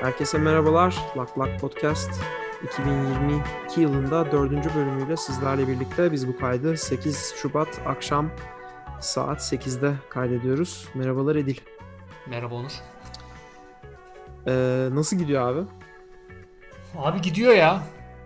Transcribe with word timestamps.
Herkese 0.00 0.38
merhabalar. 0.38 0.96
Lak 1.16 1.38
Lak 1.38 1.60
Podcast 1.60 2.10
2022 2.64 3.80
yılında 3.80 4.32
dördüncü 4.32 4.74
bölümüyle 4.74 5.16
sizlerle 5.16 5.68
birlikte 5.68 6.12
biz 6.12 6.28
bu 6.28 6.38
kaydı 6.38 6.76
8 6.76 7.34
Şubat 7.36 7.80
akşam 7.86 8.30
saat 9.00 9.40
8'de 9.40 9.94
kaydediyoruz. 10.08 10.88
Merhabalar 10.94 11.36
Edil. 11.36 11.56
Merhaba 12.26 12.54
Onur. 12.54 12.72
Ee, 14.46 14.88
nasıl 14.92 15.16
gidiyor 15.16 15.48
abi? 15.48 15.68
Abi 16.96 17.20
gidiyor 17.20 17.52
ya. 17.52 17.82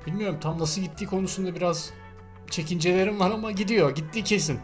Bilmiyorum 0.07 0.39
tam 0.41 0.59
nasıl 0.59 0.83
gittiği 0.83 1.07
konusunda 1.07 1.55
biraz 1.55 1.93
çekincelerim 2.51 3.21
var 3.21 3.31
ama 3.31 3.51
gidiyor. 3.51 3.95
Gitti 3.95 4.25
kesin. 4.25 4.61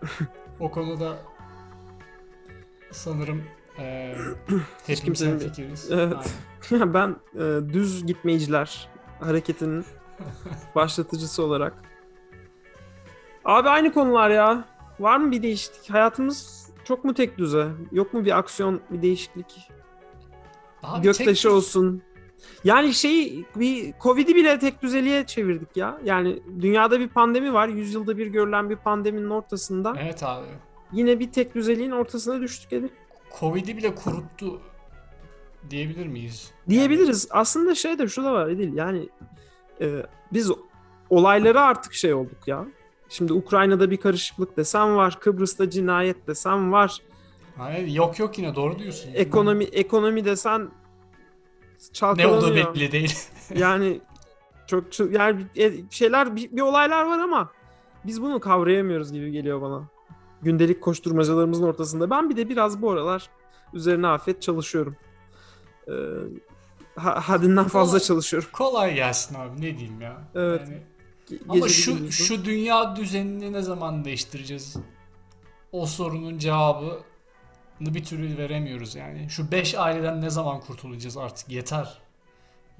o 0.60 0.70
konuda 0.70 1.16
sanırım 2.92 3.44
e, 3.78 4.14
hepimiz 4.86 5.00
kimsenin- 5.04 5.38
fikiriz. 5.38 5.90
Evet. 5.90 6.34
Ben 6.70 7.16
e, 7.34 7.72
düz 7.72 8.06
gitmeyiciler 8.06 8.88
hareketinin 9.20 9.84
başlatıcısı 10.74 11.42
olarak. 11.42 11.74
Abi 13.44 13.68
aynı 13.68 13.92
konular 13.92 14.30
ya. 14.30 14.64
Var 15.00 15.16
mı 15.16 15.30
bir 15.32 15.42
değişiklik? 15.42 15.90
Hayatımız 15.90 16.68
çok 16.84 17.04
mu 17.04 17.14
tek 17.14 17.38
düze? 17.38 17.68
Yok 17.92 18.14
mu 18.14 18.24
bir 18.24 18.38
aksiyon, 18.38 18.80
bir 18.90 19.02
değişiklik? 19.02 19.68
Abi 20.82 21.02
Göktaşı 21.02 21.42
tek- 21.42 21.52
olsun. 21.52 22.02
Yani 22.64 22.94
şey 22.94 23.44
bir 23.56 23.94
Covid'i 24.02 24.34
bile 24.36 24.58
tek 24.58 24.82
düzeliğe 24.82 25.26
çevirdik 25.26 25.76
ya. 25.76 25.98
Yani 26.04 26.42
dünyada 26.60 27.00
bir 27.00 27.08
pandemi 27.08 27.52
var. 27.52 27.68
Yüzyılda 27.68 28.18
bir 28.18 28.26
görülen 28.26 28.70
bir 28.70 28.76
pandeminin 28.76 29.30
ortasında. 29.30 29.94
Evet 30.00 30.22
abi. 30.22 30.46
Yine 30.92 31.20
bir 31.20 31.32
tek 31.32 31.54
düzeliğin 31.54 31.90
ortasına 31.90 32.40
düştük 32.40 32.72
Edil. 32.72 32.88
Covid'i 33.40 33.76
bile 33.76 33.94
kuruttu 33.94 34.60
diyebilir 35.70 36.06
miyiz? 36.06 36.50
Diyebiliriz. 36.68 37.28
Aslında 37.30 37.74
şey 37.74 37.98
de 37.98 38.08
şu 38.08 38.24
da 38.24 38.32
var 38.32 38.48
Edil. 38.48 38.76
Yani 38.76 39.08
e, 39.80 40.06
biz 40.32 40.50
olaylara 41.10 41.62
artık 41.62 41.94
şey 41.94 42.14
olduk 42.14 42.48
ya. 42.48 42.66
Şimdi 43.08 43.32
Ukrayna'da 43.32 43.90
bir 43.90 43.96
karışıklık 43.96 44.56
desem 44.56 44.96
var. 44.96 45.20
Kıbrıs'ta 45.20 45.70
cinayet 45.70 46.26
desem 46.26 46.72
var. 46.72 46.98
Hayır, 47.56 47.88
yok 47.88 48.18
yok 48.18 48.38
yine 48.38 48.54
doğru 48.54 48.78
diyorsun. 48.78 49.10
Ekonomi 49.14 49.64
ekonomi 49.64 50.24
desen 50.24 50.62
ne 50.62 50.68
çalkalanıyor. 51.92 52.38
olduğu 52.38 52.74
belli 52.74 52.92
değil. 52.92 53.14
Yani 53.54 54.00
çok, 54.66 54.92
çok 54.92 55.12
yani 55.12 55.46
e, 55.56 55.72
şeyler 55.90 56.36
bir, 56.36 56.52
bir 56.52 56.62
olaylar 56.62 57.04
var 57.06 57.18
ama 57.18 57.50
biz 58.04 58.22
bunu 58.22 58.40
kavrayamıyoruz 58.40 59.12
gibi 59.12 59.32
geliyor 59.32 59.62
bana. 59.62 59.88
Gündelik 60.44 60.80
koşturmacalarımızın 60.82 61.64
ortasında. 61.64 62.10
Ben 62.10 62.30
bir 62.30 62.36
de 62.36 62.48
biraz 62.48 62.82
bu 62.82 62.90
aralar 62.90 63.30
üzerine 63.72 64.06
afet 64.06 64.42
çalışıyorum. 64.42 64.96
Ee, 65.88 65.92
ha- 66.96 67.20
haddinden 67.28 67.64
fazla 67.64 67.98
Kolay- 67.98 68.06
çalışıyorum. 68.06 68.48
Kolay 68.52 68.94
gelsin 68.94 69.34
abi 69.34 69.56
ne 69.56 69.78
diyeyim 69.78 70.00
ya. 70.00 70.22
Evet. 70.34 70.60
Yani 70.64 70.82
Ge- 71.30 71.40
Ama 71.48 71.68
şu 71.68 72.12
şu 72.12 72.44
dünya 72.44 72.96
düzenini 72.96 73.52
ne 73.52 73.62
zaman 73.62 74.04
değiştireceğiz? 74.04 74.76
O 75.72 75.86
sorunun 75.86 76.38
cevabını 76.38 76.98
bir 77.80 78.04
türlü 78.04 78.38
veremiyoruz 78.38 78.94
yani. 78.94 79.26
Şu 79.30 79.52
beş 79.52 79.74
aileden 79.74 80.20
ne 80.20 80.30
zaman 80.30 80.60
kurtulacağız 80.60 81.16
artık 81.16 81.50
yeter. 81.50 81.98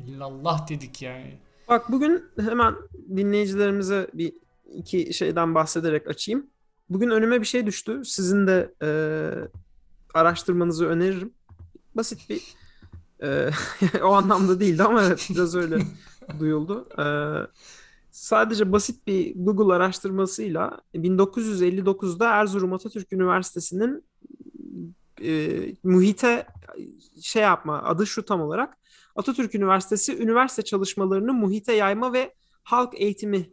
İllallah 0.07 0.69
dedik 0.69 1.03
yani. 1.03 1.39
Bak 1.69 1.93
bugün 1.93 2.25
hemen 2.41 2.75
dinleyicilerimize 3.17 4.11
bir 4.15 4.33
iki 4.75 5.15
şeyden 5.15 5.55
bahsederek 5.55 6.09
açayım. 6.09 6.47
Bugün 6.89 7.11
önüme 7.11 7.41
bir 7.41 7.47
şey 7.47 7.67
düştü. 7.67 8.03
Sizin 8.05 8.47
de 8.47 8.75
e, 8.83 8.89
araştırmanızı 10.15 10.87
öneririm. 10.87 11.35
Basit 11.95 12.31
bir 12.31 12.43
e, 13.23 13.51
o 14.03 14.13
anlamda 14.13 14.61
değildi 14.61 14.83
ama 14.83 15.03
biraz 15.31 15.57
öyle 15.57 15.79
duyuldu. 16.39 16.89
E, 16.99 17.07
sadece 18.11 18.73
basit 18.73 19.07
bir 19.07 19.33
Google 19.37 19.75
araştırmasıyla 19.75 20.81
1959'da 20.95 22.31
Erzurum 22.31 22.73
Atatürk 22.73 23.13
Üniversitesi'nin 23.13 24.05
e, 25.23 25.61
muhite 25.85 26.47
şey 27.23 27.43
yapma 27.43 27.83
adı 27.83 28.07
şu 28.07 28.25
tam 28.25 28.41
olarak 28.41 28.79
Atatürk 29.17 29.55
Üniversitesi 29.55 30.23
üniversite 30.23 30.63
çalışmalarını 30.63 31.33
muhite 31.33 31.73
yayma 31.73 32.13
ve 32.13 32.35
halk 32.63 33.01
eğitimi 33.01 33.51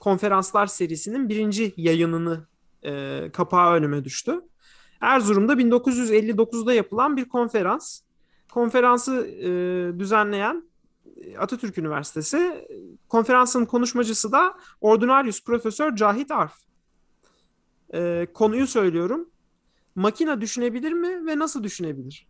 konferanslar 0.00 0.66
serisinin 0.66 1.28
birinci 1.28 1.74
yayınını 1.76 2.46
e, 2.84 3.30
kapağı 3.32 3.74
önüme 3.74 4.04
düştü. 4.04 4.40
Erzurum'da 5.00 5.52
1959'da 5.52 6.72
yapılan 6.74 7.16
bir 7.16 7.28
konferans. 7.28 8.00
Konferansı 8.52 9.26
e, 9.26 9.48
düzenleyen 9.98 10.64
Atatürk 11.38 11.78
Üniversitesi. 11.78 12.68
Konferansın 13.08 13.64
konuşmacısı 13.64 14.32
da 14.32 14.54
Ordinarius 14.80 15.44
Profesör 15.44 15.96
Cahit 15.96 16.30
Arf. 16.30 16.54
E, 17.94 18.26
konuyu 18.34 18.66
söylüyorum. 18.66 19.30
Makine 19.94 20.40
düşünebilir 20.40 20.92
mi 20.92 21.26
ve 21.26 21.38
nasıl 21.38 21.64
düşünebilir? 21.64 22.26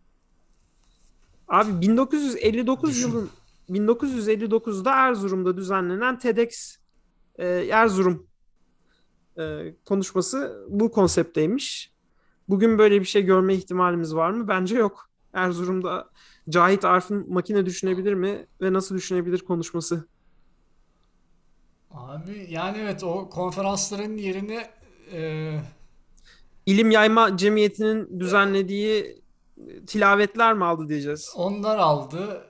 Abi 1.47 1.81
1959 1.81 2.89
Düşün. 2.89 3.07
yılın 3.07 3.29
1959'da 3.69 4.91
Erzurum'da 4.91 5.57
düzenlenen 5.57 6.19
TEDx 6.19 6.80
e, 7.35 7.47
Erzurum 7.71 8.27
e, 9.39 9.73
konuşması 9.85 10.65
bu 10.69 10.91
konseptteymiş. 10.91 11.91
Bugün 12.49 12.77
böyle 12.77 12.99
bir 12.99 13.05
şey 13.05 13.21
görme 13.25 13.55
ihtimalimiz 13.55 14.15
var 14.15 14.31
mı? 14.31 14.47
Bence 14.47 14.75
yok. 14.77 15.09
Erzurum'da 15.33 16.09
Cahit 16.49 16.85
Arf'ın 16.85 17.33
makine 17.33 17.65
düşünebilir 17.65 18.13
mi 18.13 18.47
ve 18.61 18.73
nasıl 18.73 18.95
düşünebilir 18.95 19.39
konuşması. 19.39 20.07
Abi 21.91 22.47
yani 22.49 22.77
evet 22.77 23.03
o 23.03 23.29
konferansların 23.29 24.17
yerini 24.17 24.59
e, 25.13 25.53
İlim 26.65 26.91
Yayma 26.91 27.37
Cemiyeti'nin 27.37 28.19
düzenlediği 28.19 29.21
tilavetler 29.87 30.53
mi 30.53 30.65
aldı 30.65 30.89
diyeceğiz. 30.89 31.33
onlar 31.35 31.77
aldı. 31.77 32.47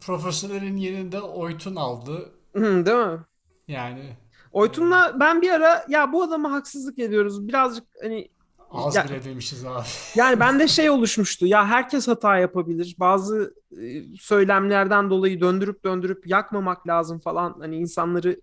Profesörlerin 0.00 0.76
yerinde 0.76 1.20
Oytun 1.20 1.76
aldı. 1.76 2.32
Hı, 2.56 2.86
Değil 2.86 2.96
mi? 3.06 3.24
Yani 3.68 4.16
Oytun'la 4.54 5.16
ben 5.20 5.42
bir 5.42 5.50
ara 5.50 5.84
ya 5.88 6.12
bu 6.12 6.22
adama 6.22 6.52
haksızlık 6.52 6.98
ediyoruz. 6.98 7.48
Birazcık 7.48 7.84
hani 8.02 8.28
az 8.70 8.96
Ya- 8.96 9.04
bile 9.04 9.24
demişiz 9.24 9.64
abi. 9.64 9.82
Yani 10.16 10.40
bende 10.40 10.68
şey 10.68 10.90
oluşmuştu. 10.90 11.46
Ya 11.46 11.66
herkes 11.66 12.08
hata 12.08 12.38
yapabilir. 12.38 12.96
Bazı 12.98 13.54
e, 13.82 14.02
söylemlerden 14.20 15.10
dolayı 15.10 15.40
döndürüp 15.40 15.84
döndürüp 15.84 16.26
yakmamak 16.26 16.86
lazım 16.88 17.18
falan. 17.20 17.56
Hani 17.60 17.76
insanları 17.76 18.40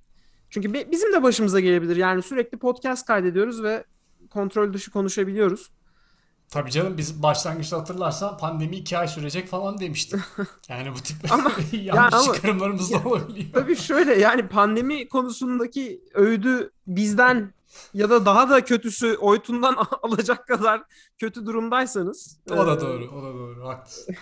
çünkü 0.50 0.73
bi- 0.73 0.88
bizim 0.91 1.13
de 1.13 1.23
başımıza 1.23 1.59
gelebilir. 1.59 1.95
Yani 1.95 2.21
sürekli 2.21 2.57
podcast 2.57 3.05
kaydediyoruz 3.07 3.63
ve 3.63 3.83
kontrol 4.29 4.73
dışı 4.73 4.91
konuşabiliyoruz. 4.91 5.71
Tabii 6.51 6.72
canım 6.72 6.97
biz 6.97 7.23
başlangıçta 7.23 7.78
hatırlarsan 7.78 8.38
pandemi 8.38 8.75
iki 8.75 8.97
ay 8.97 9.07
sürecek 9.07 9.47
falan 9.47 9.79
demiştik. 9.79 10.19
Yani 10.69 10.94
bu 10.94 11.00
tip 11.00 11.31
Ama- 11.31 11.51
yanlış 11.72 12.13
ama- 12.13 12.34
çıkarımlarımız 12.34 12.91
da 12.91 12.97
olabiliyor. 13.09 13.47
Tabii 13.53 13.75
şöyle 13.75 14.13
yani 14.19 14.47
pandemi 14.47 15.09
konusundaki 15.09 16.01
öğüdü 16.13 16.72
bizden 16.88 17.53
ya 17.94 18.09
da 18.09 18.25
daha 18.25 18.50
da 18.50 18.63
kötüsü 18.66 19.16
Oytun'dan 19.17 19.75
alacak 20.03 20.47
kadar 20.47 20.84
kötü 21.17 21.45
durumdaysanız. 21.45 22.39
O 22.51 22.57
da 22.57 22.73
e, 22.73 22.81
doğru, 22.81 23.06
o 23.06 23.23
da 23.23 23.33
doğru. 23.33 23.68
Haklısın. 23.68 24.16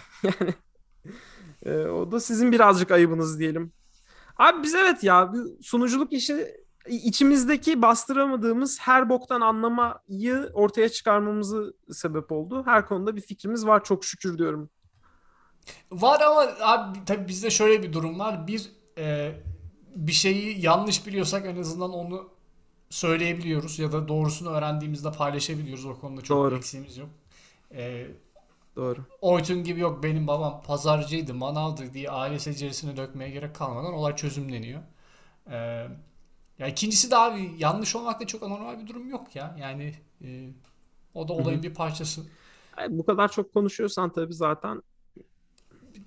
e, 1.66 1.78
o 1.78 2.12
da 2.12 2.20
sizin 2.20 2.52
birazcık 2.52 2.92
ayıbınız 2.92 3.40
diyelim. 3.40 3.72
Abi 4.38 4.64
biz 4.64 4.76
evet 4.76 5.04
ya 5.04 5.34
sunuculuk 5.62 6.14
işi 6.14 6.48
içimizdeki 6.90 7.82
bastıramadığımız 7.82 8.80
her 8.80 9.10
boktan 9.10 9.42
anlamayı 9.42 10.50
ortaya 10.54 10.90
çıkarmamızı 10.90 11.74
sebep 11.92 12.32
oldu. 12.32 12.64
Her 12.66 12.86
konuda 12.86 13.16
bir 13.16 13.22
fikrimiz 13.22 13.66
var 13.66 13.84
çok 13.84 14.06
şükür 14.06 14.38
diyorum. 14.38 14.70
Var 15.92 16.22
ama 16.22 16.48
abi 16.62 17.06
tabii 17.06 17.28
bizde 17.28 17.50
şöyle 17.50 17.84
bir 17.84 17.94
durum 17.94 18.20
var. 18.20 18.48
Bir 18.48 18.72
e, 18.98 19.36
bir 19.96 20.12
şeyi 20.12 20.66
yanlış 20.66 21.08
biliyorsak 21.08 21.46
en 21.46 21.56
azından 21.56 21.94
onu 21.94 22.30
söyleyebiliyoruz 22.90 23.80
ya 23.80 23.92
da 23.92 24.08
doğrusunu 24.08 24.50
öğrendiğimizde 24.50 25.12
paylaşabiliyoruz. 25.12 25.86
O 25.86 26.00
konuda 26.00 26.22
çok 26.22 26.38
Doğru. 26.38 26.56
eksiğimiz 26.58 26.98
yok. 26.98 27.10
E, 27.72 28.08
Doğru. 28.76 29.06
Oytun 29.22 29.64
gibi 29.64 29.80
yok 29.80 30.04
benim 30.04 30.28
babam 30.28 30.64
pazarcıydı, 30.64 31.34
manavdı 31.34 31.94
diye 31.94 32.10
aile 32.10 32.40
seceresine 32.40 32.98
dökmeye 32.98 33.30
gerek 33.30 33.56
kalmadan 33.56 33.94
olay 33.94 34.16
çözümleniyor. 34.16 34.82
Ee, 35.52 35.88
ya 36.60 36.68
ikincisi 36.68 37.12
de 37.12 37.18
abi 37.18 37.56
yanlış 37.58 37.96
olmakta 37.96 38.28
çok 38.28 38.44
anormal 38.44 38.80
bir 38.80 38.88
durum 38.88 39.10
yok 39.10 39.36
ya. 39.36 39.56
Yani 39.60 39.96
e, 40.24 40.50
o 41.14 41.28
da 41.28 41.34
olayın 41.34 41.64
bir 41.64 41.74
parçası. 41.74 42.22
Ay, 42.74 42.88
Bu 42.98 43.06
kadar 43.06 43.32
çok 43.32 43.54
konuşuyorsan 43.54 44.14
tabii 44.14 44.34
zaten 44.34 44.82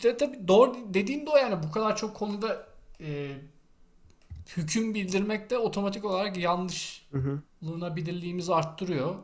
De, 0.03 0.17
tabii 0.17 0.49
doğru 0.49 0.77
dediğin 0.95 1.27
de 1.27 1.31
o 1.31 1.37
yani 1.37 1.63
bu 1.63 1.73
kadar 1.73 1.97
çok 1.97 2.17
konuda 2.17 2.67
e, 3.01 3.37
hüküm 4.57 4.95
bildirmek 4.95 5.51
de 5.51 5.59
otomatik 5.59 6.05
olarak 6.05 6.37
yanlışlığına 6.37 7.03
Hı 7.13 7.19
hı. 7.91 7.97
bilirliğimizi 7.97 8.55
arttırıyor. 8.55 9.15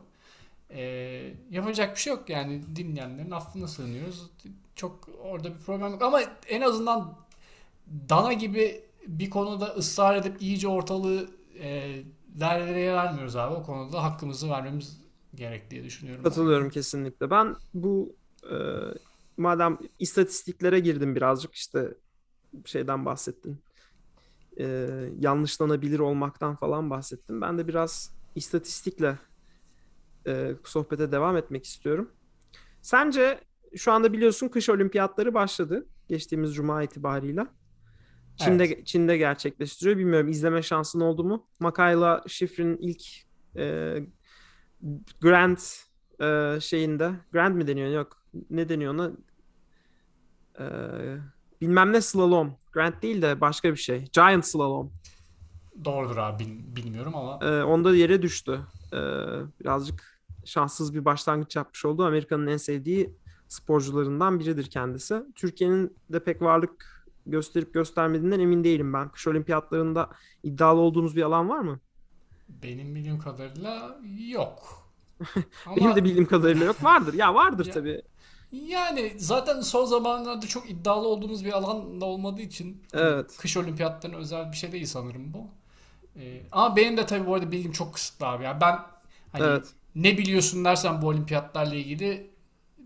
E, 0.71 0.81
yapacak 1.51 1.95
bir 1.95 2.01
şey 2.01 2.13
yok 2.13 2.29
yani 2.29 2.63
dinleyenlerin 2.75 3.31
affına 3.31 3.67
sığınıyoruz. 3.67 4.29
Çok 4.75 5.09
orada 5.23 5.55
bir 5.55 5.59
problem 5.59 5.91
yok 5.91 6.01
ama 6.01 6.21
en 6.49 6.61
azından 6.61 7.15
Dana 8.09 8.33
gibi 8.33 8.83
bir 9.09 9.29
konuda 9.29 9.65
ısrar 9.65 10.15
edip 10.15 10.41
iyice 10.41 10.67
ortalığı 10.67 11.29
e, 11.59 11.99
derlere 12.27 12.93
vermiyoruz 12.93 13.35
abi. 13.35 13.55
O 13.55 13.63
konuda 13.63 14.03
hakkımızı 14.03 14.49
vermemiz 14.49 15.01
gerek 15.35 15.71
diye 15.71 15.83
düşünüyorum. 15.83 16.23
Katılıyorum 16.23 16.69
kesinlikle. 16.69 17.29
Ben 17.29 17.55
bu 17.73 18.15
e, 18.51 18.55
madem 19.37 19.77
istatistiklere 19.99 20.79
girdim 20.79 21.15
birazcık 21.15 21.55
işte 21.55 21.93
şeyden 22.65 23.05
bahsettin. 23.05 23.59
E, 24.59 24.89
yanlışlanabilir 25.19 25.99
olmaktan 25.99 26.55
falan 26.55 26.89
bahsettim. 26.89 27.41
Ben 27.41 27.57
de 27.57 27.67
biraz 27.67 28.15
istatistikle 28.35 29.19
e, 30.27 30.55
sohbete 30.63 31.11
devam 31.11 31.37
etmek 31.37 31.65
istiyorum. 31.65 32.11
Sence 32.81 33.39
şu 33.75 33.91
anda 33.91 34.13
biliyorsun 34.13 34.47
kış 34.47 34.69
olimpiyatları 34.69 35.33
başladı. 35.33 35.85
Geçtiğimiz 36.07 36.55
cuma 36.55 36.83
itibarıyla. 36.83 37.47
Çin'de 38.39 38.65
evet. 38.65 38.87
Çin'de 38.87 39.17
gerçekleştiriyor. 39.17 39.97
Bilmiyorum 39.97 40.29
izleme 40.29 40.61
şansın 40.61 40.99
oldu 40.99 41.23
mu? 41.23 41.47
Makayla 41.59 42.23
Schifrin 42.27 42.77
ilk 42.77 43.03
e, 43.55 43.95
Grand 45.21 45.57
e, 46.21 46.59
şeyinde 46.61 47.11
Grand 47.33 47.55
mi 47.55 47.67
deniyor? 47.67 47.89
Yok. 47.89 48.23
Ne 48.49 48.69
deniyor 48.69 48.93
ona? 48.93 49.11
E, 50.59 50.65
bilmem 51.61 51.93
ne 51.93 52.01
slalom. 52.01 52.55
Grand 52.71 53.01
değil 53.01 53.21
de 53.21 53.41
başka 53.41 53.71
bir 53.71 53.77
şey. 53.77 54.05
Giant 54.13 54.45
slalom. 54.45 54.91
Doğrudur 55.85 56.17
abi 56.17 56.43
bilmiyorum 56.75 57.15
ama. 57.15 57.45
E, 57.45 57.63
onda 57.63 57.95
yere 57.95 58.21
düştü. 58.21 58.59
E, 58.93 58.99
birazcık 59.59 60.21
şanssız 60.45 60.95
bir 60.95 61.05
başlangıç 61.05 61.55
yapmış 61.55 61.85
oldu. 61.85 62.05
Amerika'nın 62.05 62.47
en 62.47 62.57
sevdiği 62.57 63.15
sporcularından 63.47 64.39
biridir 64.39 64.65
kendisi. 64.65 65.23
Türkiye'nin 65.35 65.97
de 66.09 66.23
pek 66.23 66.41
varlık 66.41 66.98
gösterip 67.31 67.73
göstermediğinden 67.73 68.39
emin 68.39 68.63
değilim 68.63 68.93
ben. 68.93 69.09
Kış 69.09 69.27
olimpiyatlarında 69.27 70.09
iddialı 70.43 70.79
olduğunuz 70.79 71.15
bir 71.15 71.21
alan 71.21 71.49
var 71.49 71.59
mı? 71.59 71.79
Benim 72.49 72.95
bildiğim 72.95 73.19
kadarıyla 73.19 73.99
yok. 74.27 74.89
Ama... 75.65 75.75
Benim 75.75 75.95
de 75.95 76.03
bildiğim 76.03 76.25
kadarıyla 76.25 76.65
yok. 76.65 76.83
Vardır. 76.83 77.13
Ya 77.13 77.35
vardır 77.35 77.65
ya, 77.65 77.73
tabii. 77.73 78.01
Yani 78.51 79.13
zaten 79.17 79.61
son 79.61 79.85
zamanlarda 79.85 80.47
çok 80.47 80.69
iddialı 80.69 81.07
olduğumuz 81.07 81.45
bir 81.45 81.51
alan 81.51 82.01
da 82.01 82.05
olmadığı 82.05 82.41
için 82.41 82.83
evet. 82.93 83.37
kış 83.37 83.57
olimpiyatlarına 83.57 84.17
özel 84.17 84.51
bir 84.51 84.57
şey 84.57 84.71
değil 84.71 84.85
sanırım 84.85 85.33
bu. 85.33 85.47
Ee, 86.19 86.41
ama 86.51 86.75
benim 86.75 86.97
de 86.97 87.05
tabii 87.05 87.27
bu 87.27 87.35
arada 87.35 87.51
bilgim 87.51 87.71
çok 87.71 87.93
kısıtlı 87.93 88.27
abi. 88.27 88.43
Yani 88.43 88.61
ben 88.61 88.79
hani 89.31 89.43
evet. 89.43 89.67
ne 89.95 90.17
biliyorsun 90.17 90.65
dersen 90.65 91.01
bu 91.01 91.07
olimpiyatlarla 91.07 91.75
ilgili 91.75 92.28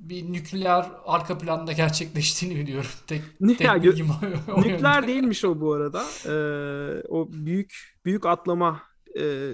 bir 0.10 0.34
nükleer 0.34 0.86
arka 1.06 1.38
planda 1.38 1.72
gerçekleştiğini 1.72 2.56
biliyorum. 2.56 2.90
Tek, 3.08 3.22
tek 3.48 3.62
ya, 3.62 3.84
bilgim 3.84 4.08
o, 4.56 4.62
Nükleer 4.62 5.08
değilmiş 5.08 5.46
o 5.46 5.62
bu 5.62 5.74
arada. 5.74 6.04
Ee, 6.26 7.04
o 7.10 7.28
büyük 7.32 7.98
büyük 8.06 8.26
atlama 8.26 8.82
e, 9.20 9.52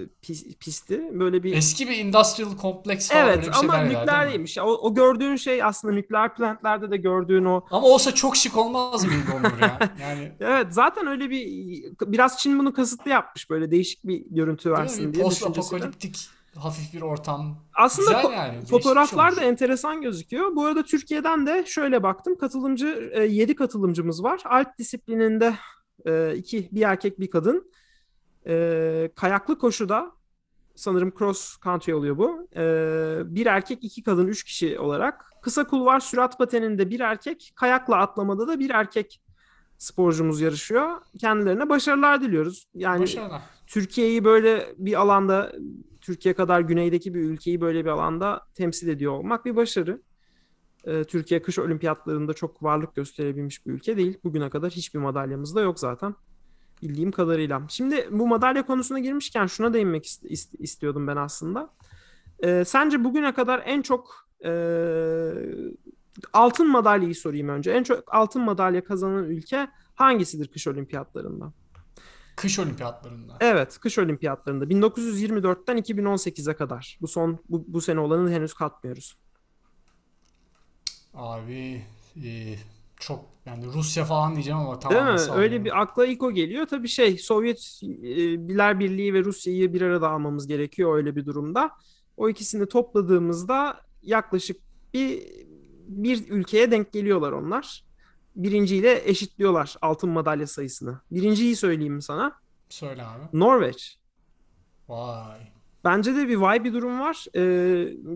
pisti. 0.60 1.10
Böyle 1.12 1.42
bir 1.42 1.56
eski 1.56 1.88
bir 1.88 1.96
industrial 1.96 2.56
kompleks 2.56 3.08
falan 3.08 3.28
Evet 3.28 3.46
bir 3.46 3.58
ama 3.58 3.78
nükleer 3.78 4.30
değilmiş. 4.30 4.58
O, 4.58 4.62
o 4.62 4.94
gördüğün 4.94 5.36
şey 5.36 5.62
aslında 5.62 5.94
nükleer 5.94 6.34
plantlerde 6.34 6.90
de 6.90 6.96
gördüğün 6.96 7.44
o. 7.44 7.64
Ama 7.70 7.86
olsa 7.86 8.14
çok 8.14 8.36
şık 8.36 8.56
olmaz 8.56 9.04
mıydı 9.04 9.30
Onur 9.36 9.60
ya? 9.60 9.78
Yani 10.00 10.32
Evet 10.40 10.66
zaten 10.70 11.06
öyle 11.06 11.30
bir 11.30 11.46
biraz 12.00 12.38
Çin 12.38 12.58
bunu 12.58 12.72
kasıtlı 12.72 13.10
yapmış 13.10 13.50
böyle 13.50 13.70
değişik 13.70 14.04
bir 14.04 14.24
görüntü 14.30 14.72
versin 14.72 15.14
diye. 15.14 15.24
Post 15.24 15.46
apokaliptik 15.46 16.28
hafif 16.56 16.94
bir 16.94 17.02
ortam. 17.02 17.56
Aslında 17.74 18.22
Güzel 18.22 18.32
yani. 18.32 18.64
fotoğraflar 18.66 19.36
da 19.36 19.40
enteresan 19.40 20.02
gözüküyor. 20.02 20.56
Bu 20.56 20.64
arada 20.64 20.82
Türkiye'den 20.82 21.46
de 21.46 21.64
şöyle 21.66 22.02
baktım. 22.02 22.38
Katılımcı 22.38 23.12
7 23.28 23.52
e, 23.52 23.54
katılımcımız 23.54 24.22
var. 24.22 24.40
Alp 24.44 24.78
disiplininde 24.78 25.54
e, 26.06 26.34
iki 26.36 26.68
bir 26.72 26.82
erkek 26.82 27.20
bir 27.20 27.30
kadın. 27.30 27.72
E, 28.46 29.10
kayaklı 29.16 29.58
koşuda 29.58 30.12
sanırım 30.74 31.12
cross 31.18 31.58
country 31.62 31.94
oluyor 31.94 32.18
bu. 32.18 32.48
bir 33.34 33.46
erkek 33.46 33.84
iki 33.84 34.02
kadın 34.02 34.26
üç 34.26 34.44
kişi 34.44 34.78
olarak. 34.78 35.32
Kısa 35.42 35.66
kulvar 35.66 36.00
sürat 36.00 36.38
pateninde 36.38 36.90
bir 36.90 37.00
erkek, 37.00 37.52
kayakla 37.56 37.96
atlamada 37.96 38.48
da 38.48 38.58
bir 38.58 38.70
erkek 38.70 39.20
sporcumuz 39.78 40.40
yarışıyor. 40.40 40.96
Kendilerine 41.20 41.68
başarılar 41.68 42.20
diliyoruz. 42.20 42.66
Yani 42.74 43.02
Başarılar. 43.02 43.42
Türkiye'yi 43.66 44.24
böyle 44.24 44.74
bir 44.78 45.00
alanda 45.00 45.52
Türkiye 46.00 46.34
kadar 46.34 46.60
güneydeki 46.60 47.14
bir 47.14 47.20
ülkeyi 47.20 47.60
böyle 47.60 47.84
bir 47.84 47.90
alanda 47.90 48.40
temsil 48.54 48.88
ediyor 48.88 49.12
olmak 49.12 49.44
bir 49.44 49.56
başarı. 49.56 50.02
Ee, 50.84 51.04
Türkiye 51.04 51.42
kış 51.42 51.58
olimpiyatlarında 51.58 52.34
çok 52.34 52.62
varlık 52.62 52.94
gösterebilmiş 52.94 53.66
bir 53.66 53.72
ülke 53.72 53.96
değil. 53.96 54.18
Bugüne 54.24 54.50
kadar 54.50 54.70
hiçbir 54.70 54.98
madalyamız 54.98 55.54
da 55.54 55.60
yok 55.60 55.78
zaten. 55.78 56.14
Bildiğim 56.82 57.12
kadarıyla. 57.12 57.62
Şimdi 57.68 58.08
bu 58.10 58.26
madalya 58.26 58.66
konusuna 58.66 58.98
girmişken 58.98 59.46
şuna 59.46 59.72
değinmek 59.74 60.06
ist- 60.06 60.26
ist- 60.26 60.56
istiyordum 60.58 61.06
ben 61.06 61.16
aslında. 61.16 61.74
Ee, 62.44 62.64
sence 62.66 63.04
bugüne 63.04 63.34
kadar 63.34 63.62
en 63.66 63.82
çok 63.82 64.28
e, 64.44 64.52
altın 66.32 66.70
madalyayı 66.70 67.14
sorayım 67.14 67.48
önce. 67.48 67.70
En 67.70 67.82
çok 67.82 68.14
altın 68.14 68.42
madalya 68.42 68.84
kazanan 68.84 69.24
ülke 69.24 69.68
hangisidir 69.94 70.48
kış 70.48 70.68
olimpiyatlarında? 70.68 71.52
Kış 72.36 72.58
olimpiyatlarında. 72.58 73.36
Evet, 73.40 73.78
kış 73.78 73.98
olimpiyatlarında 73.98 74.64
1924'ten 74.64 75.78
2018'e 75.78 76.54
kadar. 76.54 76.98
Bu 77.00 77.08
son 77.08 77.38
bu, 77.48 77.64
bu 77.68 77.80
sene 77.80 78.00
olanı 78.00 78.30
henüz 78.30 78.54
katmıyoruz. 78.54 79.16
Abi 81.14 81.82
e, 82.24 82.54
çok 82.96 83.24
yani 83.46 83.66
Rusya 83.66 84.04
falan 84.04 84.34
diyeceğim 84.34 84.58
ama 84.58 84.78
tamam. 84.78 85.18
Değil 85.18 85.28
mi? 85.28 85.34
Öyle 85.34 85.64
bir 85.64 85.80
akla 85.80 86.06
ilk 86.06 86.22
o 86.22 86.32
geliyor. 86.32 86.66
Tabii 86.66 86.88
şey 86.88 87.18
Sovyet 87.18 87.80
Biler 88.48 88.80
Birliği 88.80 89.14
ve 89.14 89.24
Rusya'yı 89.24 89.72
bir 89.72 89.82
arada 89.82 90.10
almamız 90.10 90.46
gerekiyor 90.46 90.96
öyle 90.96 91.16
bir 91.16 91.26
durumda. 91.26 91.70
O 92.16 92.28
ikisini 92.28 92.66
topladığımızda 92.66 93.80
yaklaşık 94.02 94.56
bir 94.94 95.22
bir 95.88 96.30
ülkeye 96.30 96.70
denk 96.70 96.92
geliyorlar 96.92 97.32
onlar 97.32 97.84
birinciyle 98.36 99.08
eşitliyorlar 99.08 99.76
altın 99.82 100.10
madalya 100.10 100.46
sayısını. 100.46 101.00
Birinciyi 101.10 101.56
söyleyeyim 101.56 101.94
mi 101.94 102.02
sana? 102.02 102.40
Söyle 102.68 103.02
abi. 103.04 103.22
Norveç. 103.32 103.98
Vay. 104.88 105.40
Bence 105.84 106.14
de 106.16 106.28
bir 106.28 106.36
vay 106.36 106.64
bir 106.64 106.72
durum 106.72 107.00
var. 107.00 107.26
Ee, 107.34 107.40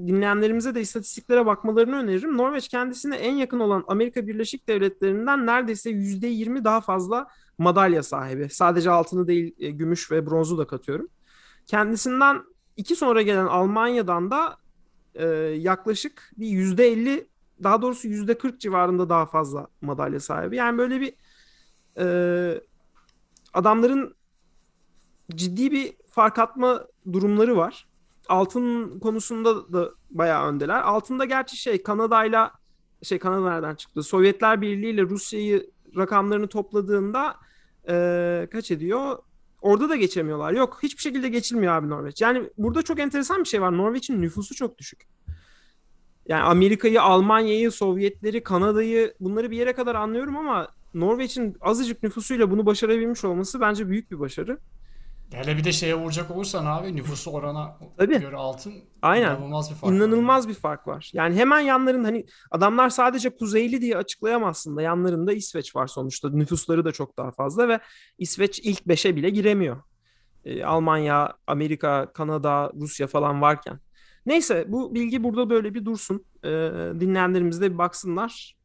dinleyenlerimize 0.06 0.75
de 0.75 0.81
istatistiklere 0.81 1.46
bakmalarını 1.46 1.96
öneririm. 1.96 2.37
Norveç 2.37 2.69
kendisine 2.69 3.17
en 3.17 3.34
yakın 3.34 3.60
olan 3.60 3.84
Amerika 3.89 4.27
Birleşik 4.27 4.69
Devletleri'nden 4.69 5.46
neredeyse 5.46 5.91
%20 5.91 6.65
daha 6.65 6.81
fazla 6.81 7.27
madalya 7.58 8.03
sahibi. 8.03 8.48
Sadece 8.50 8.91
altını 8.91 9.29
değil 9.29 9.55
e, 9.58 9.70
gümüş 9.70 10.10
ve 10.10 10.27
bronzu 10.27 10.58
da 10.58 10.67
katıyorum. 10.67 11.08
Kendisinden 11.67 12.43
iki 12.77 12.96
sonra 12.96 13.22
gelen 13.22 13.46
Almanya'dan 13.46 14.31
da 14.31 14.56
e, 15.15 15.27
yaklaşık 15.58 16.32
bir 16.36 16.46
%50 16.46 17.27
daha 17.65 17.83
doğrusu 17.83 18.09
yüzde 18.09 18.39
40 18.39 18.61
civarında 18.61 19.09
daha 19.09 19.27
fazla 19.27 19.67
madalya 19.81 20.21
sahibi. 20.21 20.56
Yani 20.56 20.79
böyle 20.79 21.01
bir 21.01 21.15
e, 21.99 22.61
adamların 23.55 24.15
ciddi 25.35 25.73
bir 25.73 25.93
fark 26.11 26.39
atma 26.39 26.87
durumları 27.13 27.56
var. 27.56 27.89
Altın 28.29 28.99
konusunda 28.99 29.73
da 29.73 29.91
bayağı 30.11 30.49
öndeler. 30.49 30.81
Altında 30.81 31.25
gerçi 31.25 31.56
şey 31.56 31.83
Kanada'yla 31.83 32.53
şey 33.03 33.19
Kanada 33.19 33.51
nereden 33.51 33.75
çıktı? 33.75 34.03
Sovyetler 34.03 34.61
Birliği 34.61 34.91
ile 34.91 35.03
Rusya'yı 35.03 35.71
rakamlarını 35.97 36.49
topladığında 36.49 37.37
e, 37.89 38.49
kaç 38.53 38.71
ediyor? 38.71 39.19
Orada 39.63 39.89
da 39.89 39.97
geçemiyorlar. 39.97 40.53
Yok 40.53 40.79
hiçbir 40.83 41.03
şekilde 41.03 41.29
geçilmiyor 41.29 41.73
abi 41.73 41.89
Norveç. 41.89 42.23
Yani 42.23 42.51
burada 42.59 42.83
çok 42.83 42.99
enteresan 43.01 43.41
bir 43.41 43.49
şey 43.49 43.63
var. 43.63 43.77
Norveç'in 43.77 44.23
nüfusu 44.23 44.55
çok 44.55 44.79
düşük. 44.79 45.06
Yani 46.28 46.43
Amerika'yı, 46.43 47.02
Almanya'yı, 47.02 47.70
Sovyetleri, 47.70 48.43
Kanada'yı 48.43 49.14
bunları 49.20 49.50
bir 49.50 49.56
yere 49.56 49.72
kadar 49.72 49.94
anlıyorum 49.94 50.36
ama 50.36 50.69
Norveç'in 50.94 51.56
azıcık 51.60 52.02
nüfusuyla 52.02 52.50
bunu 52.50 52.66
başarabilmiş 52.66 53.24
olması 53.24 53.60
bence 53.60 53.88
büyük 53.88 54.10
bir 54.10 54.20
başarı. 54.20 54.58
Hele 55.32 55.56
bir 55.56 55.64
de 55.64 55.72
şeye 55.72 55.94
vuracak 55.94 56.31
olursan 56.31 56.66
abi 56.66 56.96
nüfusu 56.96 57.31
orana 57.31 57.78
Tabii. 57.98 58.19
göre 58.20 58.36
altın 58.36 58.74
Aynen. 59.02 59.31
inanılmaz 59.36 59.70
bir 59.70 59.74
fark 59.76 59.93
İnanılmaz 59.94 60.44
var. 60.44 60.48
bir 60.50 60.54
fark 60.54 60.86
var. 60.86 61.10
Yani 61.14 61.34
hemen 61.36 61.60
yanlarında 61.60 62.08
hani 62.08 62.26
adamlar 62.50 62.90
sadece 62.90 63.36
kuzeyli 63.36 63.81
diye 63.81 63.96
açıklayamazsın 63.96 64.76
da 64.76 64.82
yanlarında 64.82 65.32
İsveç 65.32 65.76
var 65.76 65.86
sonuçta. 65.86 66.31
Nüfusları 66.31 66.84
da 66.84 66.93
çok 66.93 67.16
daha 67.19 67.31
fazla 67.31 67.69
ve 67.69 67.78
İsveç 68.19 68.58
ilk 68.58 68.86
beşe 68.88 69.16
bile 69.16 69.31
giremiyor. 69.31 69.76
Ee, 70.44 70.64
Almanya, 70.64 71.32
Amerika, 71.46 72.12
Kanada, 72.12 72.72
Rusya 72.81 73.06
falan 73.06 73.43
varken. 73.43 73.81
Neyse 74.26 74.64
bu 74.69 74.94
bilgi 74.94 75.24
burada 75.24 75.50
böyle 75.50 75.74
bir 75.74 75.84
dursun. 75.84 76.24
Ee, 76.44 76.48
dinleyenlerimiz 77.00 77.60
de 77.60 77.72
bir 77.72 77.78
baksınlar. 77.78 78.56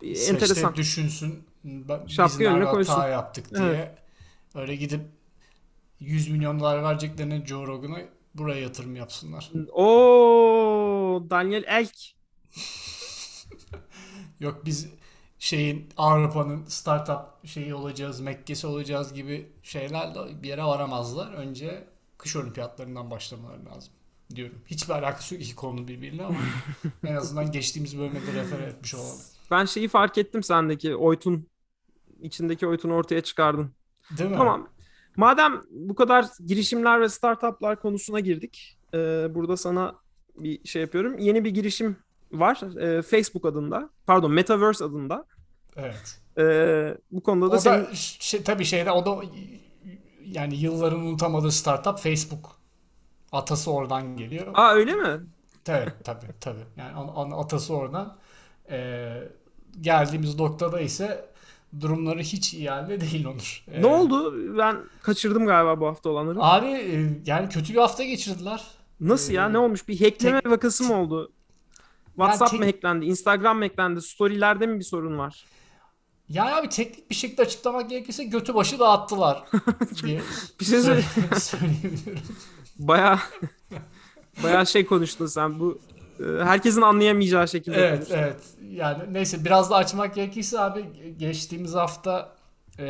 Seçte 0.00 0.32
Enteresan. 0.32 0.74
düşünsün. 0.76 1.44
Biz 1.64 2.40
önüne 2.40 2.64
koysun. 2.64 2.92
hata 2.92 3.08
yaptık 3.08 3.54
diye. 3.54 3.68
Evet. 3.68 3.98
Öyle 4.54 4.76
gidip 4.76 5.00
100 6.00 6.28
milyon 6.28 6.60
dolar 6.60 6.82
vereceklerine 6.82 7.46
Joe 7.46 7.66
Rogan'a 7.66 7.98
buraya 8.34 8.60
yatırım 8.60 8.96
yapsınlar. 8.96 9.50
O 9.72 11.22
Daniel 11.30 11.64
Elk. 11.66 11.96
Yok 14.40 14.62
biz 14.64 14.88
şeyin 15.38 15.88
Avrupa'nın 15.96 16.64
startup 16.66 17.46
şeyi 17.46 17.74
olacağız, 17.74 18.20
Mekke'si 18.20 18.66
olacağız 18.66 19.14
gibi 19.14 19.52
şeylerle 19.62 20.42
bir 20.42 20.48
yere 20.48 20.64
varamazlar. 20.64 21.32
Önce 21.32 21.88
kış 22.18 22.36
olimpiyatlarından 22.36 23.10
başlamaları 23.10 23.64
lazım 23.64 23.92
diyorum. 24.34 24.58
Hiçbir 24.66 24.94
alakası 24.94 25.34
yok 25.34 25.42
iki 25.42 25.54
konu 25.54 25.88
birbiriyle 25.88 26.24
ama 26.24 26.38
en 27.04 27.14
azından 27.16 27.52
geçtiğimiz 27.52 27.98
bölümde 27.98 28.32
refer 28.34 28.58
etmiş 28.60 28.94
olalım. 28.94 29.18
Ben 29.50 29.64
şeyi 29.64 29.88
fark 29.88 30.18
ettim 30.18 30.42
sendeki 30.42 30.96
Oytun 30.96 31.46
içindeki 32.22 32.66
Oytun'u 32.66 32.94
ortaya 32.94 33.20
çıkardın. 33.20 33.70
Değil 34.18 34.30
mi? 34.30 34.36
Tamam. 34.36 34.68
Madem 35.16 35.62
bu 35.70 35.94
kadar 35.94 36.26
girişimler 36.46 37.00
ve 37.00 37.08
startuplar 37.08 37.80
konusuna 37.80 38.20
girdik. 38.20 38.78
e, 38.94 38.98
burada 39.34 39.56
sana 39.56 39.94
bir 40.36 40.68
şey 40.68 40.82
yapıyorum. 40.82 41.18
Yeni 41.18 41.44
bir 41.44 41.50
girişim 41.50 41.96
var. 42.32 42.76
e, 42.80 43.02
Facebook 43.02 43.44
adında. 43.44 43.90
Pardon 44.06 44.32
Metaverse 44.32 44.84
adında. 44.84 45.26
Evet. 45.76 46.20
E, 46.38 46.44
bu 47.10 47.22
konuda 47.22 47.46
da 47.46 47.50
O 47.50 47.54
da 47.54 47.58
senin... 47.58 47.86
şey, 47.94 48.42
tabii 48.42 48.64
şeyde 48.64 48.90
o 48.90 49.06
da 49.06 49.22
yani 50.24 50.56
yılların 50.56 51.00
unutamadığı 51.00 51.52
startup 51.52 51.98
Facebook. 51.98 52.57
Atası 53.32 53.72
oradan 53.72 54.16
geliyor. 54.16 54.46
Aa 54.54 54.72
öyle 54.72 54.94
mi? 54.94 55.20
Tabii 55.64 55.92
tabii 56.04 56.26
tabii. 56.40 56.64
Yani 56.76 56.92
an- 56.92 57.12
an- 57.16 57.30
atası 57.44 57.74
oradan. 57.74 58.16
Ee, 58.70 59.22
geldiğimiz 59.80 60.38
noktada 60.38 60.80
ise 60.80 61.30
durumları 61.80 62.18
hiç 62.20 62.54
iyi 62.54 62.70
halde 62.70 63.00
değil 63.00 63.24
Onur. 63.26 63.64
Ee, 63.72 63.82
Ne 63.82 63.86
oldu? 63.86 64.34
Ben 64.58 64.76
kaçırdım 65.02 65.46
galiba 65.46 65.80
bu 65.80 65.86
hafta 65.86 66.10
olanları. 66.10 66.38
Abi 66.42 66.66
e, 66.66 67.10
yani 67.26 67.48
kötü 67.48 67.72
bir 67.74 67.78
hafta 67.78 68.04
geçirdiler. 68.04 68.64
Nasıl 69.00 69.32
ya? 69.32 69.48
Ee, 69.48 69.52
Ne 69.52 69.58
olmuş? 69.58 69.88
Bir 69.88 70.00
hackleme 70.00 70.40
vakası 70.46 70.84
mı 70.84 70.94
oldu? 71.00 71.32
WhatsApp 72.16 72.50
tek- 72.50 72.60
mı 72.60 72.66
hacklendi? 72.66 73.04
Instagram 73.06 73.58
mı 73.58 73.64
hacklendi? 73.64 74.02
Storylerde 74.02 74.66
mi 74.66 74.78
bir 74.78 74.84
sorun 74.84 75.18
var? 75.18 75.44
Yani 76.28 76.54
abi 76.54 76.68
teknik 76.68 77.10
bir 77.10 77.14
şekilde 77.14 77.42
açıklamak 77.42 77.90
gerekirse 77.90 78.24
götü 78.24 78.54
başı 78.54 78.78
dağıttılar 78.78 79.44
diye 80.02 80.20
Bir 80.60 80.64
şey 80.64 80.80
söyle. 80.80 81.04
söyleyebilirim. 81.40 82.18
Baya 82.78 83.18
baya 84.42 84.64
şey 84.64 84.86
konuştun 84.86 85.26
sen. 85.26 85.60
Bu 85.60 85.78
e, 86.20 86.44
herkesin 86.44 86.82
anlayamayacağı 86.82 87.48
şekilde 87.48 87.76
Evet 87.76 87.94
konuştun. 87.98 88.16
evet. 88.18 88.40
Yani 88.70 89.02
neyse 89.14 89.44
biraz 89.44 89.70
da 89.70 89.76
açmak 89.76 90.14
gerekirse 90.14 90.60
abi 90.60 90.84
geçtiğimiz 91.18 91.74
hafta 91.74 92.36
e, 92.78 92.84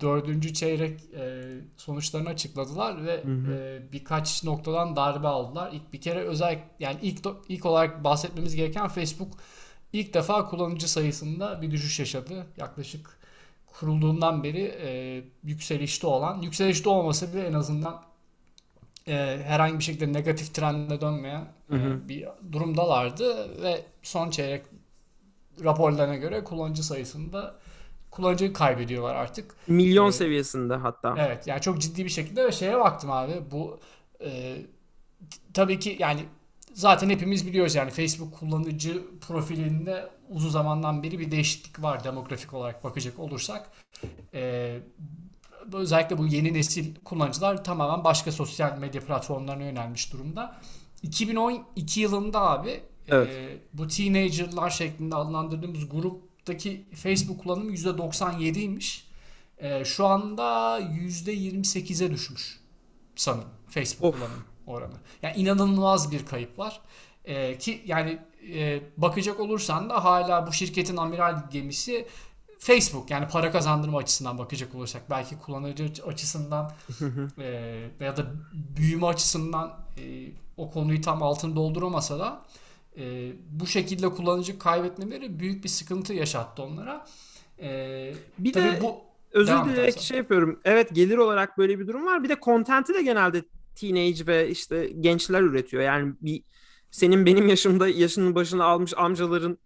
dördüncü 0.00 0.54
çeyrek 0.54 1.00
e, 1.18 1.44
sonuçlarını 1.76 2.28
açıkladılar 2.28 3.04
ve 3.04 3.12
e, 3.52 3.92
birkaç 3.92 4.44
noktadan 4.44 4.96
darbe 4.96 5.28
aldılar. 5.28 5.70
İlk 5.72 5.92
bir 5.92 6.00
kere 6.00 6.20
özel 6.20 6.58
yani 6.80 6.96
ilk 7.02 7.18
ilk 7.48 7.66
olarak 7.66 8.04
bahsetmemiz 8.04 8.56
gereken 8.56 8.88
Facebook 8.88 9.32
ilk 9.92 10.14
defa 10.14 10.46
kullanıcı 10.46 10.90
sayısında 10.90 11.62
bir 11.62 11.70
düşüş 11.70 11.98
yaşadı. 11.98 12.46
Yaklaşık 12.56 13.18
kurulduğundan 13.66 14.44
beri 14.44 14.62
e, 14.82 15.22
yükselişte 15.44 16.06
olan, 16.06 16.42
yükselişte 16.42 16.88
olmasa 16.88 17.32
bile 17.32 17.46
en 17.46 17.52
azından 17.52 18.02
e, 19.08 19.40
herhangi 19.44 19.78
bir 19.78 19.84
şekilde 19.84 20.12
negatif 20.12 20.54
trende 20.54 21.00
dönmeyen 21.00 21.40
e, 21.72 21.74
Hı 21.74 21.76
hı. 21.76 22.08
bir 22.08 22.28
durumdalardı 22.52 23.62
ve 23.62 23.82
son 24.02 24.30
çeyrek 24.30 24.62
raporlarına 25.64 26.16
göre 26.16 26.44
kullanıcı 26.44 26.82
sayısında 26.82 27.54
kullanıcı 28.10 28.52
kaybediyorlar 28.52 29.14
artık. 29.14 29.54
Milyon 29.68 30.04
Evet. 30.04 30.14
seviyesinde 30.14 30.74
hatta. 30.74 31.14
Evet 31.18 31.46
yani 31.46 31.60
çok 31.60 31.80
ciddi 31.80 32.04
bir 32.04 32.10
şekilde 32.10 32.44
ve 32.44 32.52
şeye 32.52 32.78
baktım 32.78 33.10
abi 33.10 33.32
bu 33.50 33.80
e, 34.24 34.56
tabii 35.54 35.78
ki 35.78 35.96
yani 36.00 36.20
zaten 36.74 37.10
hepimiz 37.10 37.46
biliyoruz 37.46 37.74
yani 37.74 37.90
Facebook 37.90 38.34
kullanıcı 38.38 39.02
profilinde 39.20 40.08
uzun 40.28 40.50
zamandan 40.50 41.02
beri 41.02 41.18
bir 41.18 41.30
değişiklik 41.30 41.82
var 41.82 42.04
demografik 42.04 42.54
olarak 42.54 42.84
bakacak 42.84 43.18
olursak. 43.18 43.70
E, 44.34 44.78
özellikle 45.72 46.18
bu 46.18 46.26
yeni 46.26 46.54
nesil 46.54 46.94
kullanıcılar 47.04 47.64
tamamen 47.64 48.04
başka 48.04 48.32
sosyal 48.32 48.78
medya 48.78 49.00
platformlarına 49.00 49.62
yönelmiş 49.62 50.12
durumda. 50.12 50.60
2012 51.02 52.00
yılında 52.00 52.40
abi 52.40 52.80
Evet. 53.08 53.28
e, 53.28 53.58
bu 53.72 53.88
teenagerlar 53.88 54.70
şeklinde 54.70 55.16
adlandırdığımız 55.16 55.88
gruptaki 55.88 56.84
Facebook 56.94 57.42
kullanımı 57.42 57.72
%97'ymiş. 57.72 59.02
E, 59.58 59.84
şu 59.84 60.06
anda 60.06 60.80
%28'e 60.80 62.10
düşmüş 62.10 62.60
sanırım 63.16 63.48
Facebook 63.68 64.14
Of. 64.14 64.14
kullanım 64.14 64.44
oranı. 64.66 64.94
Yani 65.22 65.36
inanılmaz 65.36 66.12
bir 66.12 66.26
kayıp 66.26 66.58
var. 66.58 66.80
E, 67.24 67.58
ki 67.58 67.82
yani 67.86 68.18
e, 68.54 68.80
bakacak 68.96 69.40
olursan 69.40 69.90
da 69.90 70.04
hala 70.04 70.46
bu 70.46 70.52
şirketin 70.52 70.96
amiral 70.96 71.50
gemisi 71.50 72.06
Facebook 72.60 73.10
yani 73.10 73.28
para 73.28 73.50
kazandırma 73.50 73.98
açısından 73.98 74.38
bakacak 74.38 74.74
olursak 74.74 75.10
belki 75.10 75.38
kullanıcı 75.38 75.92
açısından 76.06 76.72
e, 77.38 77.88
veya 78.00 78.16
da 78.16 78.26
büyüme 78.76 79.06
açısından 79.06 79.80
e, 79.98 80.28
o 80.56 80.70
konuyu 80.70 81.00
tam 81.00 81.22
altını 81.22 81.56
dolduramasa 81.56 82.18
da 82.18 82.42
e, 82.98 83.32
bu 83.50 83.66
şekilde 83.66 84.08
kullanıcı 84.08 84.58
kaybetmeleri 84.58 85.40
büyük 85.40 85.64
bir 85.64 85.68
sıkıntı 85.68 86.14
yaşattı 86.14 86.62
onlara. 86.62 87.06
E, 87.62 88.14
Bir 88.38 88.54
de 88.54 88.78
bu 88.82 88.96
özür 89.32 89.64
dileyerek 89.64 90.00
şey 90.00 90.16
yapıyorum. 90.18 90.60
Evet 90.64 90.94
gelir 90.94 91.16
olarak 91.16 91.58
böyle 91.58 91.78
bir 91.78 91.86
durum 91.86 92.06
var. 92.06 92.24
Bir 92.24 92.28
de 92.28 92.36
content'i 92.42 92.94
de 92.94 93.02
genelde 93.02 93.42
teenage 93.74 94.26
ve 94.26 94.50
işte 94.50 94.86
gençler 95.00 95.42
üretiyor. 95.42 95.82
Yani 95.82 96.14
bir 96.20 96.42
senin 96.90 97.26
benim 97.26 97.48
yaşımda 97.48 97.88
yaşının 97.88 98.34
başına 98.34 98.64
almış 98.64 98.94
amcaların 98.96 99.58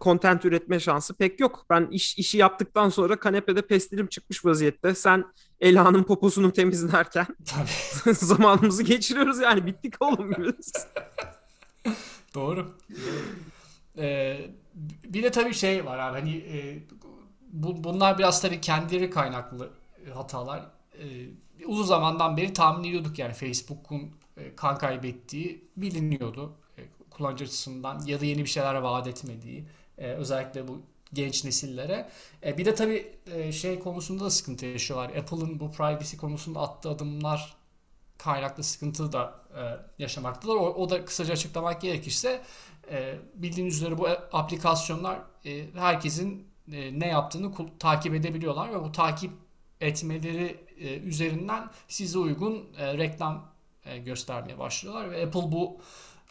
content 0.00 0.44
üretme 0.44 0.80
şansı 0.80 1.14
pek 1.14 1.40
yok. 1.40 1.66
Ben 1.70 1.88
iş 1.90 2.18
işi 2.18 2.38
yaptıktan 2.38 2.88
sonra 2.88 3.16
kanepede 3.16 3.66
pestilim 3.66 4.06
çıkmış 4.06 4.44
vaziyette. 4.44 4.94
Sen 4.94 5.24
Ela'nın 5.60 6.02
poposunu 6.02 6.52
temizlerken 6.52 7.26
tabii 7.46 8.14
zamanımızı 8.14 8.82
geçiriyoruz 8.82 9.40
yani 9.40 9.66
bittik 9.66 10.02
oğlum 10.02 10.34
biz. 10.38 10.72
Doğru. 12.34 12.76
Ee, 13.98 14.40
bir 15.04 15.22
de 15.22 15.30
tabii 15.30 15.54
şey 15.54 15.84
var 15.84 15.98
abi 15.98 16.20
hani 16.20 16.36
e, 16.36 16.78
bu, 17.52 17.84
bunlar 17.84 18.18
biraz 18.18 18.42
tabii 18.42 18.60
kendileri 18.60 19.10
kaynaklı 19.10 19.70
e, 20.06 20.10
hatalar. 20.10 20.66
E, 20.98 21.04
uzun 21.66 21.84
zamandan 21.84 22.36
beri 22.36 22.52
tahmin 22.52 22.88
ediyorduk 22.88 23.18
yani 23.18 23.32
Facebook'un 23.32 24.10
e, 24.36 24.56
kan 24.56 24.78
kaybettiği 24.78 25.64
biliniyordu 25.76 26.56
e, 26.56 26.63
kullanıcı 27.16 27.44
açısından 27.44 28.06
ya 28.06 28.20
da 28.20 28.24
yeni 28.24 28.38
bir 28.42 28.48
şeyler 28.48 28.74
vaat 28.74 29.06
etmediği 29.06 29.64
e, 29.98 30.06
özellikle 30.06 30.68
bu 30.68 30.82
genç 31.12 31.44
nesillere. 31.44 32.08
E, 32.46 32.58
bir 32.58 32.64
de 32.64 32.74
tabii 32.74 33.12
e, 33.34 33.52
şey 33.52 33.78
konusunda 33.78 34.24
da 34.24 34.30
sıkıntı 34.30 34.66
yaşıyorlar. 34.66 35.16
Apple'ın 35.16 35.60
bu 35.60 35.72
privacy 35.72 36.16
konusunda 36.16 36.60
attığı 36.60 36.90
adımlar 36.90 37.56
kaynaklı 38.18 38.62
sıkıntı 38.64 39.12
da 39.12 39.40
e, 39.56 39.62
yaşamaktalar. 40.02 40.54
O, 40.54 40.74
o 40.74 40.90
da 40.90 41.04
kısaca 41.04 41.32
açıklamak 41.32 41.80
gerekirse 41.80 42.42
e, 42.90 43.18
bildiğiniz 43.34 43.76
üzere 43.76 43.98
bu 43.98 44.08
aplikasyonlar 44.32 45.18
e, 45.44 45.66
herkesin 45.74 46.48
e, 46.72 47.00
ne 47.00 47.08
yaptığını 47.08 47.52
takip 47.78 48.14
edebiliyorlar 48.14 48.72
ve 48.72 48.82
bu 48.82 48.92
takip 48.92 49.30
etmeleri 49.80 50.64
e, 50.78 50.98
üzerinden 50.98 51.70
size 51.88 52.18
uygun 52.18 52.68
e, 52.78 52.98
reklam 52.98 53.52
e, 53.84 53.98
göstermeye 53.98 54.58
başlıyorlar 54.58 55.10
ve 55.10 55.26
Apple 55.26 55.52
bu 55.52 55.80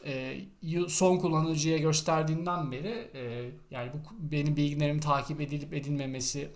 e, 0.06 0.42
son 0.88 1.18
kullanıcıya 1.18 1.78
gösterdiğinden 1.78 2.72
beri 2.72 3.12
e, 3.14 3.52
yani 3.72 3.92
bu 3.94 3.98
benim 4.32 4.56
bilgilerim 4.56 5.00
takip 5.00 5.42
edilip 5.42 5.74
edilmemesi 5.74 6.50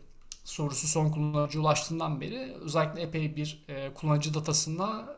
sorusu 0.44 0.88
son 0.88 1.12
kullanıcıya 1.12 1.62
ulaştığından 1.62 2.22
beri 2.22 2.54
özellikle 2.62 3.02
epey 3.02 3.36
bir 3.36 3.66
e, 3.68 3.94
kullanıcı 3.94 4.34
datasına 4.34 5.18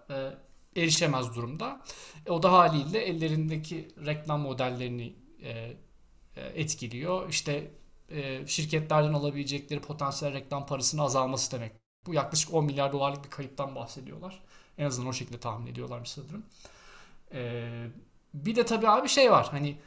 erişemez 0.75 1.35
durumda. 1.35 1.81
O 2.29 2.43
da 2.43 2.51
haliyle 2.51 2.99
ellerindeki 2.99 3.87
reklam 4.05 4.41
modellerini 4.41 5.13
etkiliyor. 6.35 7.29
İşte 7.29 7.71
şirketlerden 8.45 9.13
alabilecekleri 9.13 9.79
potansiyel 9.79 10.33
reklam 10.33 10.65
parasının 10.65 11.01
azalması 11.01 11.51
demek. 11.51 11.71
Bu 12.05 12.13
yaklaşık 12.13 12.53
10 12.53 12.65
milyar 12.65 12.93
dolarlık 12.93 13.23
bir 13.23 13.29
kayıptan 13.29 13.75
bahsediyorlar. 13.75 14.39
En 14.77 14.85
azından 14.85 15.09
o 15.09 15.13
şekilde 15.13 15.39
tahmin 15.39 15.71
ediyorlar 15.71 16.05
sanırım. 16.05 16.45
E, 17.33 17.87
bir 18.33 18.55
de 18.55 18.65
tabii 18.65 18.89
abi 18.89 19.09
şey 19.09 19.31
var 19.31 19.47
hani 19.51 19.77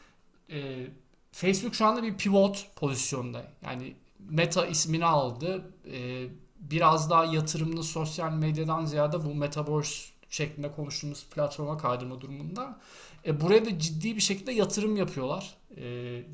e, 0.51 0.87
Facebook 1.33 1.75
şu 1.75 1.87
anda 1.87 2.03
bir 2.03 2.17
pivot 2.17 2.67
pozisyonda. 2.77 3.45
Yani 3.65 3.95
Meta 4.19 4.67
ismini 4.67 5.05
aldı. 5.05 5.73
E, 5.93 6.27
biraz 6.61 7.11
daha 7.11 7.25
yatırımlı 7.25 7.85
sosyal 7.85 8.33
medyadan 8.33 8.85
ziyade 8.85 9.25
bu 9.25 9.35
Metaverse 9.35 10.13
şeklinde 10.31 10.73
konuştuğumuz 10.73 11.27
platforma 11.27 11.79
kaydırma 11.79 12.21
durumunda. 12.21 12.79
E, 13.27 13.41
buraya 13.41 13.65
da 13.65 13.79
ciddi 13.79 14.17
bir 14.17 14.21
şekilde 14.21 14.53
yatırım 14.53 14.97
yapıyorlar. 14.97 15.55
E, 15.77 15.85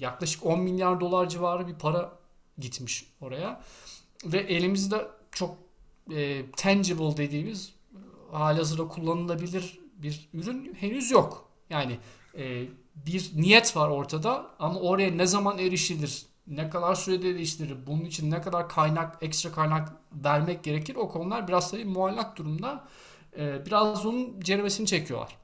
yaklaşık 0.00 0.46
10 0.46 0.60
milyar 0.60 1.00
dolar 1.00 1.28
civarı 1.28 1.66
bir 1.66 1.74
para 1.74 2.12
gitmiş 2.58 3.06
oraya. 3.20 3.62
Ve 4.24 4.38
elimizde 4.38 5.08
çok 5.32 5.56
e, 6.14 6.50
tangible 6.56 7.16
dediğimiz 7.16 7.72
halihazırda 8.32 8.88
kullanılabilir 8.88 9.78
bir 9.94 10.28
ürün 10.34 10.74
henüz 10.74 11.10
yok. 11.10 11.48
Yani 11.70 11.98
e, 12.38 12.64
bir 13.06 13.30
niyet 13.37 13.76
var 13.76 13.88
ortada 13.88 14.46
ama 14.58 14.80
oraya 14.80 15.10
ne 15.10 15.26
zaman 15.26 15.58
erişilir, 15.58 16.26
ne 16.46 16.70
kadar 16.70 16.94
sürede 16.94 17.30
erişilir, 17.30 17.87
bunun 17.87 18.04
için 18.04 18.30
ne 18.30 18.40
kadar 18.40 18.68
kaynak, 18.68 19.18
ekstra 19.22 19.52
kaynak 19.52 19.92
vermek 20.12 20.64
gerekir 20.64 20.96
o 20.96 21.08
konular 21.08 21.48
biraz 21.48 21.70
tabii 21.70 21.84
muallak 21.84 22.37
durumda. 22.37 22.84
Ee, 23.38 23.66
biraz 23.66 24.06
onun 24.06 24.40
ceremesini 24.40 24.87
çekiyorlar. 24.87 25.37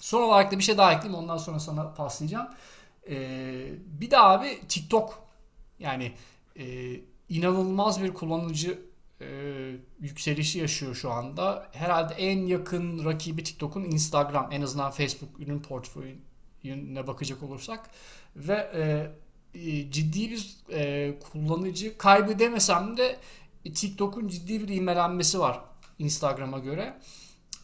Son 0.00 0.22
olarak 0.22 0.52
da 0.52 0.58
bir 0.58 0.62
şey 0.62 0.78
daha 0.78 0.92
ekleyeyim 0.92 1.22
ondan 1.22 1.36
sonra 1.36 1.58
sana 1.60 1.94
paslayacağım. 1.94 2.48
Ee, 3.10 3.68
bir 3.86 4.10
de 4.10 4.18
abi 4.18 4.60
TikTok 4.68 5.22
yani 5.78 6.12
e, 6.56 6.96
inanılmaz 7.28 8.02
bir 8.02 8.14
kullanıcı 8.14 8.78
e, 9.20 9.26
yükselişi 10.00 10.58
yaşıyor 10.58 10.94
şu 10.94 11.10
anda. 11.10 11.68
Herhalde 11.72 12.14
en 12.14 12.46
yakın 12.46 13.04
rakibi 13.04 13.44
TikTok'un 13.44 13.84
Instagram 13.84 14.48
en 14.52 14.62
azından 14.62 14.90
Facebook 14.90 15.40
ürün 15.40 15.60
portföyüne 15.60 17.06
bakacak 17.06 17.42
olursak 17.42 17.90
ve 18.36 18.70
e, 18.74 19.10
e, 19.54 19.90
ciddi 19.90 20.30
bir 20.30 20.56
e, 20.72 21.14
kullanıcı 21.32 21.98
kaybı 21.98 22.38
demesem 22.38 22.96
de 22.96 23.16
TikTok'un 23.74 24.28
ciddi 24.28 24.60
bir 24.60 24.68
ivmelenmesi 24.68 25.40
var 25.40 25.60
Instagram'a 25.98 26.58
göre. 26.58 26.98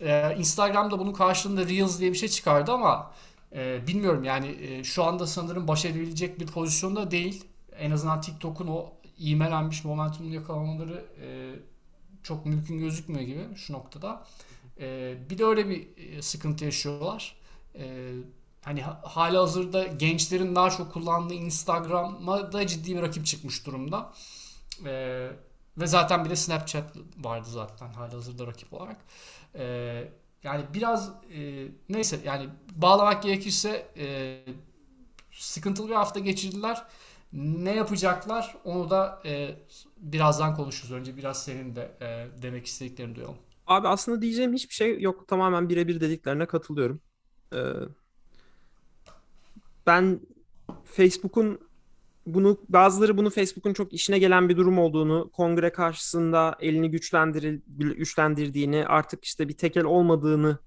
E, 0.00 0.37
Instagram'da 0.38 0.99
bunun 0.99 1.12
karşılığında 1.12 1.66
Reels 1.66 2.00
diye 2.00 2.12
bir 2.12 2.18
şey 2.18 2.28
çıkardı 2.28 2.73
ama 2.73 3.12
e, 3.52 3.87
bilmiyorum 3.87 4.25
yani 4.25 4.56
e, 4.61 4.85
şu 4.85 5.04
anda 5.04 5.26
sanırım 5.26 5.68
baş 5.68 5.85
edebilecek 5.85 6.40
bir 6.40 6.47
pozisyonda 6.47 7.11
değil. 7.11 7.44
En 7.78 7.90
azından 7.90 8.21
TikTok'un 8.21 8.66
o 8.66 8.92
ivmelenmiş 9.21 9.85
momentumunu 9.85 10.35
yakalamaları 10.35 11.04
e, 11.23 11.54
çok 12.23 12.47
mümkün 12.47 12.78
gözükmüyor 12.78 13.23
gibi 13.23 13.57
şu 13.57 13.73
noktada. 13.73 14.26
E, 14.81 15.16
bir 15.31 15.38
de 15.38 15.45
öyle 15.45 15.69
bir 15.69 15.97
e, 15.97 16.23
sıkıntı 16.23 16.64
yaşıyorlar. 16.64 17.37
E, 17.75 18.12
hani 18.62 18.83
hali 19.02 19.37
hazırda 19.37 19.87
gençlerin 19.87 20.54
daha 20.54 20.71
çok 20.71 20.92
kullandığı 20.92 21.35
Instagram'a 21.35 22.52
da 22.52 22.66
ciddi 22.66 22.97
bir 22.97 23.02
rakip 23.02 23.26
çıkmış 23.26 23.66
durumda. 23.66 24.12
E, 24.87 25.28
ve 25.78 25.87
zaten 25.87 26.25
bir 26.25 26.31
de 26.31 26.37
Snapchat 26.37 26.97
vardı 27.16 27.49
zaten 27.50 27.92
hali 27.92 28.12
hazırda 28.12 28.47
rakip 28.47 28.73
olarak. 28.73 28.97
E, 29.54 29.64
yani 30.42 30.64
biraz 30.75 31.11
e, 31.35 31.69
neyse 31.88 32.21
yani 32.25 32.49
bağlamak 32.75 33.23
gerekirse 33.23 33.87
e, 33.97 34.38
sıkıntılı 35.33 35.88
bir 35.88 35.95
hafta 35.95 36.21
geçirdiler. 36.21 36.83
Ne 37.32 37.74
yapacaklar 37.74 38.54
onu 38.64 38.90
da 38.90 39.22
e, 39.24 39.56
birazdan 39.96 40.54
konuşuruz. 40.54 40.92
Önce 40.92 41.16
biraz 41.16 41.44
senin 41.44 41.76
de 41.76 41.96
e, 42.00 42.42
demek 42.42 42.66
istediklerini 42.66 43.14
duyalım. 43.14 43.36
Abi 43.66 43.88
aslında 43.88 44.22
diyeceğim 44.22 44.52
hiçbir 44.52 44.74
şey 44.74 45.00
yok. 45.00 45.28
Tamamen 45.28 45.68
birebir 45.68 46.00
dediklerine 46.00 46.46
katılıyorum. 46.46 47.00
Ee, 47.54 47.58
ben 49.86 50.20
Facebook'un 50.84 51.60
bunu 52.26 52.60
bazıları 52.68 53.16
bunu 53.16 53.30
Facebook'un 53.30 53.72
çok 53.72 53.92
işine 53.92 54.18
gelen 54.18 54.48
bir 54.48 54.56
durum 54.56 54.78
olduğunu, 54.78 55.30
kongre 55.32 55.72
karşısında 55.72 56.56
elini 56.60 56.90
güçlendir, 56.90 57.60
güçlendirdiğini, 57.76 58.86
artık 58.86 59.24
işte 59.24 59.48
bir 59.48 59.56
tekel 59.56 59.84
olmadığını 59.84 60.58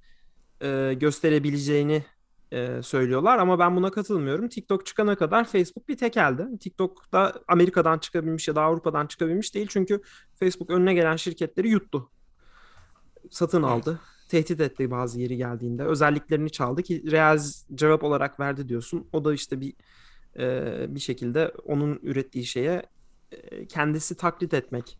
e, 0.61 0.93
gösterebileceğini 0.93 2.03
e, 2.51 2.81
söylüyorlar 2.81 3.37
ama 3.37 3.59
ben 3.59 3.75
buna 3.75 3.91
katılmıyorum. 3.91 4.49
TikTok 4.49 4.85
çıkana 4.85 5.15
kadar 5.15 5.45
Facebook 5.45 5.87
bir 5.87 5.97
tekeldi. 5.97 6.59
TikTok 6.59 7.11
da 7.13 7.33
Amerika'dan 7.47 7.99
çıkabilmiş 7.99 8.47
ya 8.47 8.55
da 8.55 8.61
Avrupa'dan 8.61 9.07
çıkabilmiş 9.07 9.55
değil 9.55 9.67
çünkü 9.69 10.01
Facebook 10.39 10.69
önüne 10.69 10.93
gelen 10.93 11.15
şirketleri 11.15 11.69
yuttu. 11.69 12.09
Satın 13.31 13.63
aldı. 13.63 13.99
Tehdit 14.29 14.61
etti 14.61 14.91
bazı 14.91 15.21
yeri 15.21 15.37
geldiğinde. 15.37 15.83
Özelliklerini 15.83 16.51
çaldı 16.51 16.83
ki 16.83 17.11
Reaz 17.11 17.67
cevap 17.75 18.03
olarak 18.03 18.39
verdi 18.39 18.69
diyorsun. 18.69 19.07
O 19.13 19.25
da 19.25 19.33
işte 19.33 19.61
bir 19.61 19.73
e, 20.39 20.85
bir 20.95 20.99
şekilde 20.99 21.51
onun 21.63 21.99
ürettiği 22.03 22.45
şeye 22.45 22.83
e, 23.31 23.65
kendisi 23.67 24.17
taklit 24.17 24.53
etmek. 24.53 24.99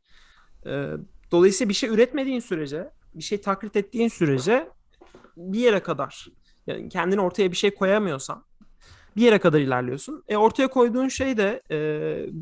E, 0.65 0.91
dolayısıyla 1.31 1.69
bir 1.69 1.73
şey 1.73 1.89
üretmediğin 1.89 2.39
sürece, 2.39 2.89
bir 3.13 3.23
şey 3.23 3.41
taklit 3.41 3.75
ettiğin 3.75 4.08
sürece 4.08 4.69
bir 5.38 5.60
yere 5.60 5.79
kadar 5.79 6.27
yani 6.67 6.89
kendini 6.89 7.21
ortaya 7.21 7.51
bir 7.51 7.58
şey 7.58 7.75
koyamıyorsan 7.75 8.43
bir 9.17 9.21
yere 9.21 9.39
kadar 9.39 9.60
ilerliyorsun. 9.60 10.23
E 10.28 10.38
ortaya 10.38 10.67
koyduğun 10.67 11.08
şey 11.08 11.38
de 11.38 11.62
e, 11.71 11.78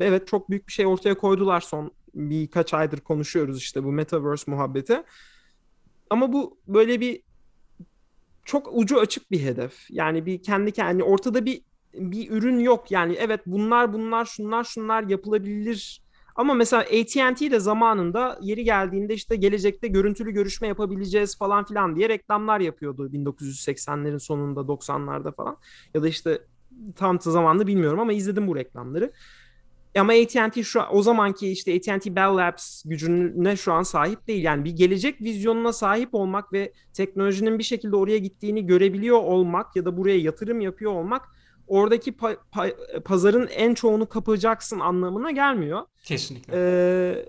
evet 0.00 0.26
çok 0.26 0.50
büyük 0.50 0.68
bir 0.68 0.72
şey 0.72 0.86
ortaya 0.86 1.14
koydular 1.14 1.60
son 1.60 1.92
birkaç 2.14 2.74
aydır 2.74 3.00
konuşuyoruz 3.00 3.58
işte 3.58 3.84
bu 3.84 3.92
metaverse 3.92 4.50
muhabbeti. 4.50 5.02
Ama 6.10 6.32
bu 6.32 6.58
böyle 6.68 7.00
bir 7.00 7.22
çok 8.44 8.68
ucu 8.72 9.00
açık 9.00 9.30
bir 9.30 9.40
hedef. 9.40 9.90
Yani 9.90 10.26
bir 10.26 10.42
kendi 10.42 10.72
kendi 10.72 11.02
ortada 11.02 11.44
bir 11.44 11.62
bir 11.94 12.30
ürün 12.30 12.58
yok. 12.58 12.90
Yani 12.90 13.16
evet 13.20 13.40
bunlar 13.46 13.92
bunlar 13.92 14.24
şunlar 14.24 14.64
şunlar 14.64 15.02
yapılabilir 15.02 16.03
ama 16.34 16.54
mesela 16.54 16.82
AT&T 16.82 17.50
de 17.50 17.60
zamanında 17.60 18.38
yeri 18.42 18.64
geldiğinde 18.64 19.14
işte 19.14 19.36
gelecekte 19.36 19.88
görüntülü 19.88 20.30
görüşme 20.30 20.68
yapabileceğiz 20.68 21.38
falan 21.38 21.64
filan 21.64 21.96
diye 21.96 22.08
reklamlar 22.08 22.60
yapıyordu 22.60 23.10
1980'lerin 23.12 24.18
sonunda 24.18 24.60
90'larda 24.60 25.34
falan. 25.34 25.56
Ya 25.94 26.02
da 26.02 26.08
işte 26.08 26.42
tam 26.96 27.20
zamanlı 27.20 27.66
bilmiyorum 27.66 28.00
ama 28.00 28.12
izledim 28.12 28.46
bu 28.46 28.56
reklamları. 28.56 29.12
Ama 29.98 30.12
AT&T 30.12 30.62
şu 30.62 30.80
o 30.80 31.02
zamanki 31.02 31.52
işte 31.52 31.76
AT&T 31.76 32.16
Bell 32.16 32.36
Labs 32.36 32.82
gücüne 32.84 33.56
şu 33.56 33.72
an 33.72 33.82
sahip 33.82 34.26
değil. 34.26 34.44
Yani 34.44 34.64
bir 34.64 34.70
gelecek 34.70 35.20
vizyonuna 35.20 35.72
sahip 35.72 36.14
olmak 36.14 36.52
ve 36.52 36.72
teknolojinin 36.92 37.58
bir 37.58 37.64
şekilde 37.64 37.96
oraya 37.96 38.18
gittiğini 38.18 38.66
görebiliyor 38.66 39.18
olmak 39.18 39.76
ya 39.76 39.84
da 39.84 39.96
buraya 39.96 40.18
yatırım 40.18 40.60
yapıyor 40.60 40.92
olmak 40.92 41.22
oradaki 41.66 42.12
pa- 42.12 42.36
pa- 42.52 43.00
pazarın 43.00 43.46
en 43.46 43.74
çoğunu 43.74 44.08
kapacaksın 44.08 44.80
anlamına 44.80 45.30
gelmiyor. 45.30 45.82
Kesinlikle. 46.04 46.52
Ee, 46.56 47.28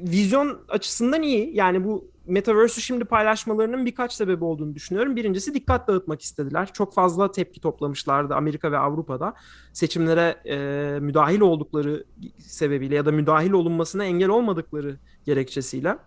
vizyon 0.00 0.58
açısından 0.68 1.22
iyi. 1.22 1.56
Yani 1.56 1.84
bu 1.84 2.10
Metaverse'ü 2.26 2.82
şimdi 2.82 3.04
paylaşmalarının 3.04 3.86
birkaç 3.86 4.12
sebebi 4.12 4.44
olduğunu 4.44 4.74
düşünüyorum. 4.74 5.16
Birincisi 5.16 5.54
dikkat 5.54 5.88
dağıtmak 5.88 6.22
istediler. 6.22 6.72
Çok 6.72 6.94
fazla 6.94 7.32
tepki 7.32 7.60
toplamışlardı 7.60 8.34
Amerika 8.34 8.72
ve 8.72 8.78
Avrupa'da. 8.78 9.34
Seçimlere 9.72 10.36
e, 10.44 10.56
müdahil 11.00 11.40
oldukları 11.40 12.04
sebebiyle 12.38 12.94
ya 12.94 13.06
da 13.06 13.12
müdahil 13.12 13.50
olunmasına 13.50 14.04
engel 14.04 14.28
olmadıkları 14.28 14.98
gerekçesiyle. 15.24 15.98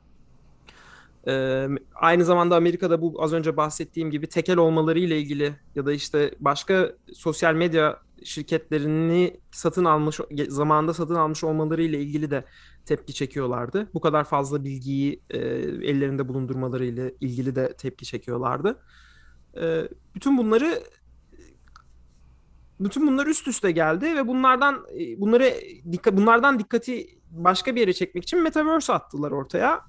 Ee, 1.29 1.67
aynı 1.95 2.25
zamanda 2.25 2.55
Amerika'da 2.55 3.01
bu 3.01 3.23
az 3.23 3.33
önce 3.33 3.57
bahsettiğim 3.57 4.11
gibi 4.11 4.27
tekel 4.27 4.57
olmaları 4.57 4.99
ile 4.99 5.19
ilgili 5.19 5.53
ya 5.75 5.85
da 5.85 5.93
işte 5.93 6.35
başka 6.39 6.91
sosyal 7.13 7.53
medya 7.53 7.99
şirketlerini 8.23 9.39
satın 9.51 9.85
almış 9.85 10.19
zamanında 10.47 10.93
satın 10.93 11.15
almış 11.15 11.43
olmaları 11.43 11.83
ile 11.83 12.01
ilgili 12.01 12.31
de 12.31 12.45
tepki 12.85 13.13
çekiyorlardı. 13.13 13.89
Bu 13.93 14.01
kadar 14.01 14.23
fazla 14.23 14.63
bilgiyi 14.63 15.21
e, 15.29 15.37
ellerinde 15.37 16.27
bulundurmaları 16.27 16.85
ile 16.85 17.13
ilgili 17.21 17.55
de 17.55 17.73
tepki 17.77 18.05
çekiyorlardı. 18.05 18.79
E, 19.61 19.89
bütün 20.15 20.37
bunları 20.37 20.83
bütün 22.79 23.07
bunlar 23.07 23.27
üst 23.27 23.47
üste 23.47 23.71
geldi 23.71 24.15
ve 24.15 24.27
bunlardan 24.27 24.85
bunları 25.17 25.53
bunlardan 26.11 26.59
dikkati 26.59 27.19
başka 27.31 27.75
bir 27.75 27.79
yere 27.79 27.93
çekmek 27.93 28.23
için 28.23 28.43
Metaverse 28.43 28.93
attılar 28.93 29.31
ortaya. 29.31 29.81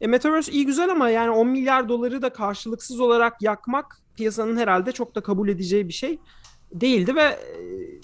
E, 0.00 0.06
Metaverse 0.06 0.52
iyi 0.52 0.66
güzel 0.66 0.90
ama 0.90 1.10
yani 1.10 1.30
10 1.30 1.48
milyar 1.48 1.88
doları 1.88 2.22
da 2.22 2.30
karşılıksız 2.32 3.00
olarak 3.00 3.42
yakmak 3.42 4.02
piyasanın 4.16 4.56
herhalde 4.56 4.92
çok 4.92 5.14
da 5.14 5.20
kabul 5.20 5.48
edeceği 5.48 5.88
bir 5.88 5.92
şey 5.92 6.18
değildi 6.72 7.16
ve 7.16 7.22
e, 7.22 7.38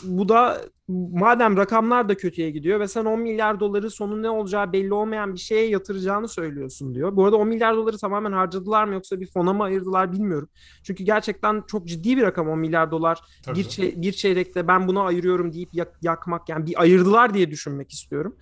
bu 0.05 0.29
da 0.29 0.61
madem 0.89 1.57
rakamlar 1.57 2.09
da 2.09 2.17
kötüye 2.17 2.51
gidiyor 2.51 2.81
ve 2.81 2.89
sen 2.89 3.05
10 3.05 3.21
milyar 3.21 3.61
doları 3.61 3.91
sonu 3.91 4.23
ne 4.23 4.31
olacağı 4.31 4.73
belli 4.73 4.95
olmayan 4.95 5.35
bir 5.35 5.39
şeye 5.39 5.69
yatıracağını 5.69 6.29
söylüyorsun 6.29 6.95
diyor. 6.95 7.17
Bu 7.17 7.25
arada 7.25 7.37
10 7.37 7.49
milyar 7.49 7.77
doları 7.77 7.99
tamamen 7.99 8.33
harcadılar 8.33 8.85
mı 8.85 8.95
yoksa 8.95 9.21
bir 9.21 9.27
fona 9.27 9.53
mı 9.53 9.63
ayırdılar 9.63 10.13
bilmiyorum. 10.13 10.49
Çünkü 10.83 11.05
gerçekten 11.05 11.63
çok 11.67 11.87
ciddi 11.87 12.17
bir 12.17 12.23
rakam 12.23 12.49
10 12.49 12.59
milyar 12.59 12.91
dolar 12.91 13.21
Tabii 13.45 13.59
bir, 13.59 13.65
çey- 13.65 14.03
bir 14.03 14.13
çeyrekte 14.13 14.69
ben 14.69 14.89
buna 14.89 15.03
ayırıyorum 15.03 15.53
deyip 15.53 15.75
yak- 15.75 15.99
yakmak 16.03 16.49
yani 16.49 16.67
bir 16.67 16.81
ayırdılar 16.81 17.35
diye 17.35 17.51
düşünmek 17.51 17.93
istiyorum. 17.93 18.37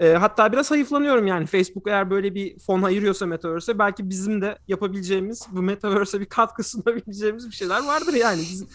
E, 0.00 0.14
hatta 0.14 0.52
biraz 0.52 0.70
hayıflanıyorum 0.70 1.26
yani 1.26 1.46
Facebook 1.46 1.88
eğer 1.88 2.10
böyle 2.10 2.34
bir 2.34 2.58
fon 2.58 2.82
ayırıyorsa 2.82 3.26
Metaverse'e 3.26 3.78
belki 3.78 4.10
bizim 4.10 4.42
de 4.42 4.58
yapabileceğimiz 4.68 5.46
bu 5.52 5.62
Metaverse'e 5.62 6.20
bir 6.20 6.26
katkı 6.26 6.64
sunabileceğimiz 6.70 7.46
bir 7.46 7.54
şeyler 7.54 7.86
vardır 7.86 8.14
yani. 8.14 8.40
Biz, 8.40 8.66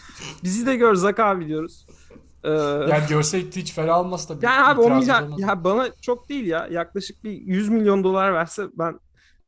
bizi 0.44 0.66
de 0.66 0.76
gör 0.76 0.96
Zak 0.96 1.20
abi 1.20 1.48
diyoruz. 1.48 1.88
Ee, 2.44 2.50
yani 2.50 3.04
görsek 3.10 3.56
hiç 3.56 3.74
fena 3.74 4.02
olmaz 4.02 4.28
tabii. 4.28 4.46
Yani 4.46 4.66
abi 4.66 4.82
o 4.82 4.96
milyar, 4.96 5.24
ya 5.38 5.64
bana 5.64 5.90
çok 6.02 6.30
değil 6.30 6.46
ya 6.46 6.68
yaklaşık 6.72 7.24
bir 7.24 7.32
100 7.32 7.70
milyon 7.70 8.04
dolar 8.04 8.34
verse 8.34 8.68
ben 8.74 9.00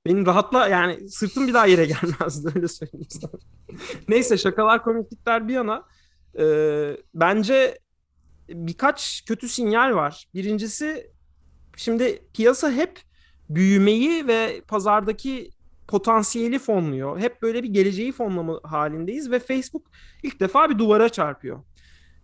benim 0.06 0.26
rahatla 0.26 0.68
yani 0.68 1.10
sırtım 1.10 1.48
bir 1.48 1.54
daha 1.54 1.66
yere 1.66 1.86
gelmezdi 2.02 2.52
öyle 2.56 2.68
söyleyeyim 2.68 3.08
sana. 3.10 3.32
Neyse 4.08 4.38
şakalar 4.38 4.84
komiklikler 4.84 5.48
bir 5.48 5.54
yana 5.54 5.84
e, 6.40 6.46
bence 7.14 7.80
birkaç 8.50 9.26
kötü 9.28 9.50
sinyal 9.50 9.96
var. 9.96 10.28
Birincisi 10.34 11.17
Şimdi 11.78 12.22
piyasa 12.34 12.72
hep 12.72 13.00
büyümeyi 13.50 14.28
ve 14.28 14.62
pazardaki 14.68 15.50
potansiyeli 15.88 16.60
fonluyor. 16.60 17.20
Hep 17.20 17.42
böyle 17.42 17.64
bir 17.64 17.70
geleceği 17.70 18.12
fonlama 18.12 18.60
halindeyiz 18.64 19.32
ve 19.32 19.40
Facebook 19.40 19.86
ilk 20.24 20.40
defa 20.40 20.70
bir 20.70 20.80
duvara 20.80 21.10
çarpıyor. 21.10 21.60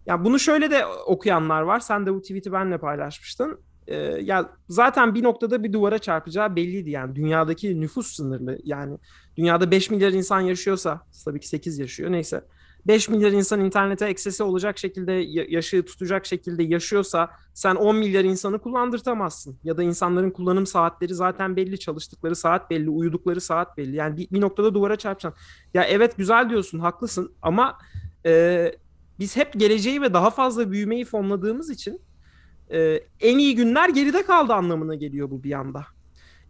Yani 0.05 0.25
bunu 0.25 0.39
şöyle 0.39 0.71
de 0.71 0.85
okuyanlar 0.85 1.61
var. 1.61 1.79
Sen 1.79 2.05
de 2.05 2.13
bu 2.13 2.21
tweet'i 2.21 2.51
benle 2.51 2.77
paylaşmıştın. 2.77 3.59
Ee, 3.87 3.95
ya 3.97 4.49
zaten 4.69 5.15
bir 5.15 5.23
noktada 5.23 5.63
bir 5.63 5.73
duvara 5.73 5.99
çarpacağı 5.99 6.55
belliydi 6.55 6.89
yani 6.89 7.15
dünyadaki 7.15 7.81
nüfus 7.81 8.15
sınırlı 8.15 8.59
yani 8.63 8.97
dünyada 9.37 9.71
5 9.71 9.89
milyar 9.89 10.11
insan 10.11 10.41
yaşıyorsa 10.41 11.01
tabii 11.25 11.39
ki 11.39 11.47
8 11.47 11.79
yaşıyor 11.79 12.11
neyse 12.11 12.43
5 12.87 13.09
milyar 13.09 13.31
insan 13.31 13.59
internete 13.65 14.05
eksesi 14.05 14.43
olacak 14.43 14.77
şekilde 14.77 15.11
yaşı 15.49 15.85
tutacak 15.85 16.25
şekilde 16.25 16.63
yaşıyorsa 16.63 17.29
sen 17.53 17.75
10 17.75 17.95
milyar 17.95 18.23
insanı 18.23 18.59
kullandırtamazsın. 18.59 19.57
Ya 19.63 19.77
da 19.77 19.83
insanların 19.83 20.31
kullanım 20.31 20.65
saatleri 20.65 21.15
zaten 21.15 21.55
belli, 21.55 21.79
çalıştıkları 21.79 22.35
saat 22.35 22.69
belli, 22.69 22.89
uyudukları 22.89 23.41
saat 23.41 23.77
belli. 23.77 23.95
Yani 23.95 24.17
bir, 24.17 24.29
bir 24.31 24.41
noktada 24.41 24.73
duvara 24.73 24.95
çarpacaksın. 24.95 25.43
Ya 25.73 25.83
evet 25.83 26.17
güzel 26.17 26.49
diyorsun, 26.49 26.79
haklısın 26.79 27.33
ama 27.41 27.77
e, 28.25 28.71
biz 29.19 29.35
hep 29.35 29.53
geleceği 29.53 30.01
ve 30.01 30.13
daha 30.13 30.29
fazla 30.29 30.71
büyümeyi 30.71 31.05
fonladığımız 31.05 31.69
için 31.69 32.01
e, 32.69 32.99
en 33.19 33.37
iyi 33.37 33.55
günler 33.55 33.89
geride 33.89 34.25
kaldı 34.25 34.53
anlamına 34.53 34.95
geliyor 34.95 35.31
bu 35.31 35.43
bir 35.43 35.49
yanda. 35.49 35.85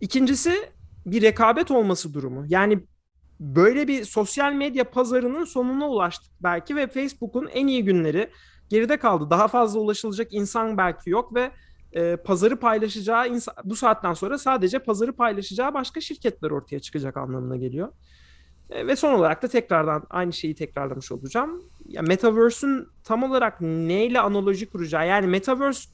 İkincisi 0.01 0.69
bir 1.05 1.21
rekabet 1.21 1.71
olması 1.71 2.13
durumu. 2.13 2.45
Yani 2.47 2.79
böyle 3.39 3.87
bir 3.87 4.05
sosyal 4.05 4.53
medya 4.53 4.83
pazarının 4.83 5.45
sonuna 5.45 5.89
ulaştık 5.89 6.31
belki 6.43 6.75
ve 6.75 6.87
Facebook'un 6.87 7.47
en 7.53 7.67
iyi 7.67 7.83
günleri 7.83 8.29
geride 8.69 8.97
kaldı. 8.97 9.29
Daha 9.29 9.47
fazla 9.47 9.79
ulaşılacak 9.79 10.33
insan 10.33 10.77
belki 10.77 11.09
yok 11.09 11.35
ve 11.35 11.51
e, 11.93 12.15
pazarı 12.15 12.59
paylaşacağı 12.59 13.29
insan, 13.29 13.55
bu 13.63 13.75
saatten 13.75 14.13
sonra 14.13 14.37
sadece 14.37 14.79
pazarı 14.79 15.13
paylaşacağı 15.13 15.73
başka 15.73 16.01
şirketler 16.01 16.51
ortaya 16.51 16.79
çıkacak 16.79 17.17
anlamına 17.17 17.57
geliyor. 17.57 17.89
E, 18.69 18.87
ve 18.87 18.95
son 18.95 19.13
olarak 19.13 19.43
da 19.43 19.47
tekrardan 19.47 20.03
aynı 20.09 20.33
şeyi 20.33 20.55
tekrarlamış 20.55 21.11
olacağım. 21.11 21.63
Ya 21.85 22.01
Metaverse'ün 22.01 22.87
tam 23.03 23.23
olarak 23.23 23.61
neyle 23.61 24.19
analoji 24.19 24.69
kuracağı 24.69 25.07
yani 25.07 25.27
Metaverse 25.27 25.89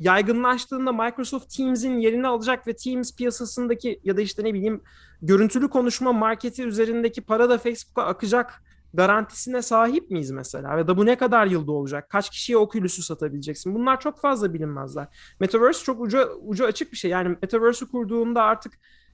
yaygınlaştığında 0.00 0.92
Microsoft 0.92 1.56
Teams'in 1.56 1.98
yerini 1.98 2.26
alacak 2.26 2.66
ve 2.66 2.76
Teams 2.76 3.16
piyasasındaki 3.16 4.00
ya 4.04 4.16
da 4.16 4.20
işte 4.20 4.44
ne 4.44 4.54
bileyim 4.54 4.82
görüntülü 5.22 5.68
konuşma 5.68 6.12
marketi 6.12 6.62
üzerindeki 6.62 7.20
para 7.20 7.50
da 7.50 7.58
Facebook'a 7.58 8.06
akacak 8.06 8.62
garantisine 8.94 9.62
sahip 9.62 10.10
miyiz 10.10 10.30
mesela? 10.30 10.78
Ya 10.78 10.88
da 10.88 10.96
bu 10.96 11.06
ne 11.06 11.16
kadar 11.16 11.46
yılda 11.46 11.72
olacak? 11.72 12.10
Kaç 12.10 12.30
kişiye 12.30 12.58
Oculus'u 12.58 13.02
satabileceksin? 13.02 13.74
Bunlar 13.74 14.00
çok 14.00 14.20
fazla 14.20 14.54
bilinmezler. 14.54 15.06
Metaverse 15.40 15.84
çok 15.84 16.00
ucu, 16.00 16.40
ucu 16.46 16.64
açık 16.64 16.92
bir 16.92 16.96
şey. 16.96 17.10
Yani 17.10 17.36
Metaverse'ü 17.42 17.90
kurduğunda 17.90 18.42
artık 18.42 18.72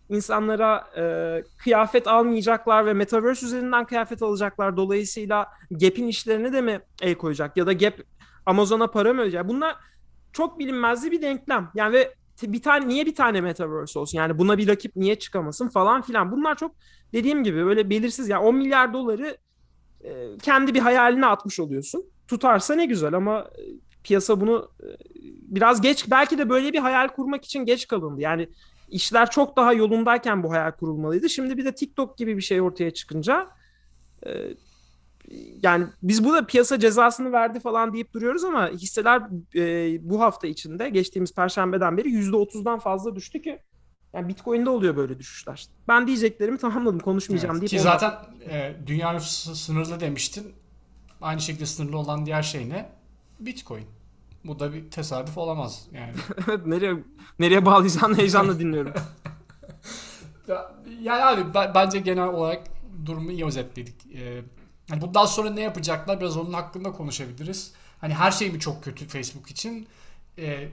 insanlara 0.09 0.85
e, 0.97 1.05
kıyafet 1.59 2.07
almayacaklar 2.07 2.87
ve 2.87 2.93
Metaverse 2.93 3.47
üzerinden 3.47 3.85
kıyafet 3.85 4.23
alacaklar. 4.23 4.77
Dolayısıyla 4.77 5.47
Gap'in 5.71 6.07
işlerine 6.07 6.53
de 6.53 6.61
mi 6.61 6.81
el 7.03 7.15
koyacak? 7.15 7.57
Ya 7.57 7.67
da 7.67 7.73
Gap 7.73 7.95
Amazon'a 8.47 8.87
para 8.87 9.13
mı 9.13 9.21
ödeyecek? 9.21 9.49
Bunlar 9.49 9.77
çok 10.33 10.59
bilinmezli 10.59 11.13
bir 11.13 11.23
denklem. 11.23 11.71
Yani 11.75 11.93
ve 11.93 12.15
bir 12.43 12.63
tane 12.63 12.89
niye 12.89 13.07
bir 13.07 13.15
tane 13.15 13.41
metaverse 13.41 13.99
olsun? 13.99 14.19
Yani 14.19 14.39
buna 14.39 14.59
bir 14.59 14.69
rakip 14.69 14.97
niye 14.97 15.19
çıkamasın 15.19 15.69
falan 15.69 16.03
filan. 16.03 16.33
Bunlar 16.33 16.57
çok 16.57 16.75
dediğim 17.13 17.45
gibi 17.45 17.65
böyle 17.65 17.91
belirsiz. 17.91 18.29
Yani 18.29 18.45
10 18.45 18.55
milyar 18.55 18.93
doları 18.93 19.37
e, 20.05 20.39
kendi 20.43 20.75
bir 20.75 20.81
hayaline 20.81 21.27
atmış 21.27 21.61
oluyorsun. 21.61 22.05
Tutarsa 22.29 22.75
ne 22.75 22.87
güzel 22.87 23.15
ama 23.15 23.41
e, 23.41 23.63
piyasa 24.05 24.41
bunu 24.41 24.71
e, 24.83 24.87
biraz 25.43 25.81
geç 25.81 26.11
belki 26.11 26.39
de 26.39 26.49
böyle 26.49 26.73
bir 26.73 26.79
hayal 26.79 27.09
kurmak 27.09 27.45
için 27.45 27.65
geç 27.65 27.89
kalındı. 27.89 28.21
Yani 28.21 28.49
işler 28.89 29.31
çok 29.31 29.57
daha 29.57 29.73
yolundayken 29.73 30.43
bu 30.43 30.53
hayal 30.53 30.73
kurulmalıydı. 30.73 31.29
Şimdi 31.29 31.57
bir 31.57 31.65
de 31.65 31.75
TikTok 31.75 32.19
gibi 32.19 32.37
bir 32.37 32.43
şey 32.43 32.61
ortaya 32.61 32.91
çıkınca 32.91 33.49
e, 34.27 34.31
yani 35.63 35.87
biz 36.03 36.25
burada 36.25 36.47
piyasa 36.47 36.79
cezasını 36.79 37.33
verdi 37.33 37.61
falan 37.61 37.93
deyip 37.93 38.13
duruyoruz 38.13 38.45
ama 38.45 38.69
hisseler 38.69 39.23
e, 39.55 39.99
bu 40.11 40.21
hafta 40.21 40.47
içinde 40.47 40.89
geçtiğimiz 40.89 41.35
perşembeden 41.35 41.97
beri 41.97 42.09
%30'dan 42.09 42.79
fazla 42.79 43.17
düştü 43.17 43.43
ki 43.43 43.59
yani 44.13 44.29
Bitcoin'de 44.29 44.71
oluyor 44.71 44.97
böyle 44.97 45.19
düşüşler. 45.19 45.67
Ben 45.89 46.07
diyeceklerimi 46.07 46.59
tamamladım 46.59 46.99
konuşmayacağım 46.99 47.57
evet, 47.57 47.61
deyip. 47.61 47.71
Ki 47.71 47.81
zaten 47.81 48.13
e, 48.51 48.75
dünya 48.87 49.13
nüfusu 49.13 49.55
sınırlı 49.55 50.01
demiştin. 50.01 50.53
Aynı 51.21 51.41
şekilde 51.41 51.67
sınırlı 51.67 51.99
olan 51.99 52.27
diğer 52.27 52.43
şey 52.43 52.69
ne? 52.69 52.89
Bitcoin. 53.41 53.87
Bu 54.45 54.59
da 54.59 54.73
bir 54.73 54.91
tesadüf 54.91 55.39
olamaz 55.39 55.87
yani. 55.93 56.13
evet 56.49 56.67
nereye 56.67 56.95
nereye 57.39 57.67
bağlayacağını 57.67 58.19
heyecanla 58.19 58.59
dinliyorum. 58.59 58.93
yani 61.03 61.25
abi 61.25 61.55
bence 61.75 61.99
genel 61.99 62.29
olarak 62.29 62.63
durumu 63.07 63.31
iyi 63.33 63.45
özetledik. 63.45 63.95
Ee, 64.15 64.43
Hani 64.93 65.01
bundan 65.01 65.27
sonra 65.27 65.51
ne 65.51 65.61
yapacaklar 65.61 66.21
biraz 66.21 66.37
onun 66.37 66.53
hakkında 66.53 66.93
konuşabiliriz. 66.93 67.73
Hani 68.01 68.15
her 68.15 68.31
şey 68.31 68.51
mi 68.51 68.61
çok 68.61 68.85
kötü 68.85 69.09
Facebook 69.09 69.51
için? 69.51 69.89
Ee, 70.39 70.69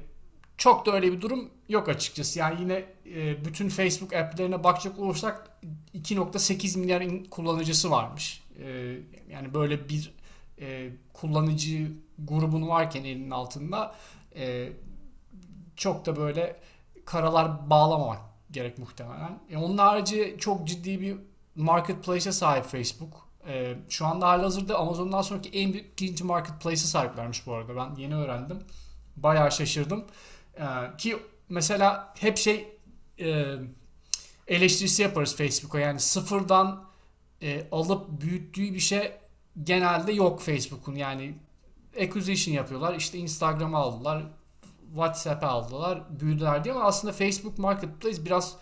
çok 0.57 0.85
da 0.85 0.91
öyle 0.91 1.11
bir 1.11 1.21
durum 1.21 1.49
yok 1.69 1.89
açıkçası. 1.89 2.39
Yani 2.39 2.61
yine 2.61 2.85
e, 3.15 3.45
bütün 3.45 3.69
Facebook 3.69 4.13
app'lerine 4.13 4.63
bakacak 4.63 4.99
olursak 4.99 5.49
2.8 5.95 6.79
milyar 6.79 7.29
kullanıcısı 7.29 7.91
varmış. 7.91 8.43
E, 8.63 8.97
yani 9.31 9.53
böyle 9.53 9.89
bir 9.89 10.13
e, 10.61 10.89
kullanıcı 11.13 11.91
grubun 12.19 12.67
varken 12.67 13.03
elinin 13.03 13.31
altında 13.31 13.95
e, 14.35 14.69
çok 15.75 16.05
da 16.05 16.15
böyle 16.15 16.59
karalar 17.05 17.69
bağlamamak 17.69 18.19
gerek 18.51 18.77
muhtemelen. 18.77 19.39
E, 19.49 19.57
onun 19.57 19.77
harici 19.77 20.35
çok 20.39 20.67
ciddi 20.67 21.01
bir 21.01 21.17
marketplace'e 21.55 22.31
sahip 22.31 22.65
Facebook. 22.65 23.28
Ee, 23.47 23.75
şu 23.89 24.05
anda 24.05 24.27
halihazırda 24.27 24.77
Amazon'dan 24.77 25.21
sonraki 25.21 25.49
en 25.49 25.73
büyük 25.73 25.91
ikinci 25.93 26.23
marketplace'e 26.23 26.87
sahiplermiş 26.87 27.47
bu 27.47 27.53
arada. 27.53 27.75
Ben 27.75 28.01
yeni 28.01 28.15
öğrendim. 28.15 28.59
Bayağı 29.17 29.51
şaşırdım. 29.51 30.05
Ee, 30.57 30.63
ki 30.97 31.17
mesela 31.49 32.13
hep 32.19 32.37
şey 32.37 32.77
e, 33.19 33.55
eleştirisi 34.47 35.01
yaparız 35.01 35.35
Facebook'a. 35.35 35.79
Yani 35.79 35.99
sıfırdan 35.99 36.83
e, 37.41 37.67
alıp 37.71 38.21
büyüttüğü 38.21 38.73
bir 38.73 38.79
şey 38.79 39.11
genelde 39.63 40.11
yok 40.11 40.41
Facebook'un. 40.41 40.95
Yani 40.95 41.35
acquisition 42.01 42.55
yapıyorlar. 42.55 42.95
İşte 42.95 43.17
Instagram'ı 43.17 43.77
aldılar. 43.77 44.23
WhatsApp'ı 44.89 45.45
aldılar. 45.45 46.03
Büyüdüler 46.19 46.63
diye 46.63 46.73
ama 46.73 46.83
aslında 46.83 47.13
Facebook 47.13 47.57
Marketplace 47.57 48.25
biraz 48.25 48.55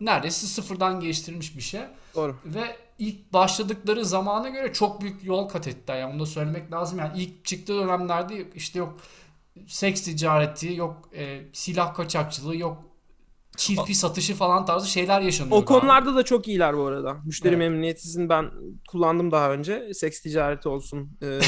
neredeyse 0.00 0.46
sıfırdan 0.46 1.00
geliştirilmiş 1.00 1.56
bir 1.56 1.62
şey. 1.62 1.80
Doğru. 2.14 2.36
Ve 2.44 2.76
ilk 2.98 3.32
başladıkları 3.32 4.04
zamana 4.04 4.48
göre 4.48 4.72
çok 4.72 5.00
büyük 5.00 5.24
yol 5.24 5.48
kat 5.48 5.68
ettiler. 5.68 5.98
Yani 6.00 6.12
bunu 6.12 6.20
da 6.20 6.26
söylemek 6.26 6.72
lazım. 6.72 6.98
Yani 6.98 7.18
ilk 7.22 7.44
çıktığı 7.44 7.78
dönemlerde 7.78 8.50
işte 8.54 8.78
yok 8.78 8.96
seks 9.66 10.02
ticareti, 10.02 10.74
yok 10.74 11.08
e, 11.14 11.42
silah 11.52 11.94
kaçakçılığı, 11.94 12.56
yok 12.56 12.82
çirpi 13.56 13.94
satışı 13.94 14.34
falan 14.34 14.64
tarzı 14.64 14.90
şeyler 14.90 15.20
yaşanıyor. 15.20 15.56
O 15.56 15.64
konularda 15.64 16.14
da 16.14 16.22
çok 16.22 16.48
iyiler 16.48 16.76
bu 16.76 16.86
arada. 16.86 17.16
Müşteri 17.24 17.54
evet. 17.54 17.58
memnuniyetizin 17.58 18.28
ben 18.28 18.50
kullandım 18.88 19.30
daha 19.30 19.52
önce. 19.52 19.94
Seks 19.94 20.20
ticareti 20.20 20.68
olsun. 20.68 21.18
Ee... 21.22 21.40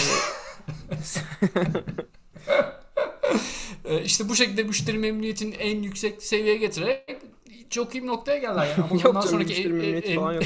işte 4.04 4.28
bu 4.28 4.34
şekilde 4.34 4.62
müşteri 4.62 4.98
memnuniyetini 4.98 5.54
en 5.54 5.82
yüksek 5.82 6.22
seviyeye 6.22 6.56
getirerek 6.56 7.22
çok 7.70 7.94
iyi 7.94 8.02
bir 8.02 8.08
noktaya 8.08 8.38
geldiler 8.38 8.66
yani. 8.66 8.84
Ama 8.90 8.92
yok 9.02 9.02
canım, 9.02 9.22
sonraki 9.22 9.54
en, 9.54 10.12
en, 10.12 10.16
falan 10.16 10.32
yok 10.32 10.42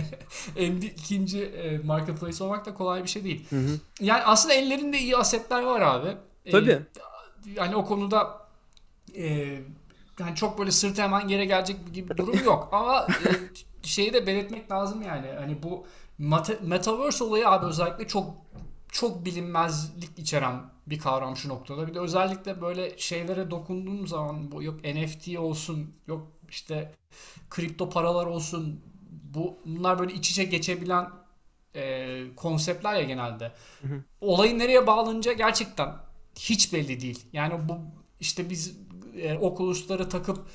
en 0.56 0.76
ikinci 0.76 1.42
e, 1.44 1.78
marketplace 1.78 2.44
olmak 2.44 2.66
da 2.66 2.74
kolay 2.74 3.02
bir 3.02 3.08
şey 3.08 3.24
değil. 3.24 3.46
Hı 3.50 3.56
hı. 3.56 3.78
Yani 4.00 4.22
aslında 4.24 4.54
ellerinde 4.54 4.98
iyi 4.98 5.16
asetler 5.16 5.62
var 5.62 5.80
abi. 5.80 6.08
E, 6.44 6.50
Tabii. 6.50 6.82
Yani 7.56 7.76
o 7.76 7.84
konuda 7.84 8.46
e, 9.16 9.58
yani 10.20 10.34
çok 10.34 10.58
böyle 10.58 10.70
sırt 10.70 10.98
hemen 10.98 11.28
yere 11.28 11.44
gelecek 11.44 11.94
gibi 11.94 12.10
bir 12.10 12.16
durum 12.16 12.44
yok. 12.44 12.68
Ama 12.72 13.06
e, 13.06 13.30
şeyi 13.82 14.12
de 14.12 14.26
belirtmek 14.26 14.70
lazım 14.70 15.02
yani. 15.02 15.26
Hani 15.38 15.62
bu 15.62 15.86
metaverse 16.62 17.24
olayı 17.24 17.48
abi 17.48 17.66
özellikle 17.66 18.06
çok 18.06 18.34
çok 18.88 19.24
bilinmezlik 19.24 20.18
içeren 20.18 20.62
bir 20.86 20.98
kavram 20.98 21.36
şu 21.36 21.48
noktada. 21.48 21.86
Bir 21.86 21.94
de 21.94 22.00
özellikle 22.00 22.60
böyle 22.60 22.98
şeylere 22.98 23.50
dokunduğum 23.50 24.06
zaman 24.06 24.52
bu 24.52 24.62
yok 24.62 24.84
NFT 24.84 25.38
olsun, 25.38 25.94
yok 26.06 26.26
işte 26.50 26.92
kripto 27.50 27.90
paralar 27.90 28.26
olsun 28.26 28.80
bu 29.34 29.58
bunlar 29.66 29.98
böyle 29.98 30.14
iç 30.14 30.30
içe 30.30 30.44
geçebilen 30.44 31.10
e, 31.74 32.34
konseptler 32.36 32.94
ya 32.94 33.02
genelde. 33.02 33.52
Hı 33.82 33.88
hı. 33.88 34.02
Olayın 34.20 34.58
nereye 34.58 34.86
bağlanınca 34.86 35.32
gerçekten 35.32 35.94
hiç 36.38 36.72
belli 36.72 37.00
değil. 37.00 37.26
Yani 37.32 37.68
bu 37.68 37.78
işte 38.20 38.50
biz 38.50 38.76
e, 39.16 39.34
okulusları 39.38 40.08
takıp 40.08 40.46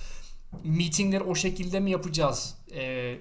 meetingleri 0.63 1.23
o 1.23 1.35
şekilde 1.35 1.79
mi 1.79 1.91
yapacağız? 1.91 2.57
E, 2.75 3.17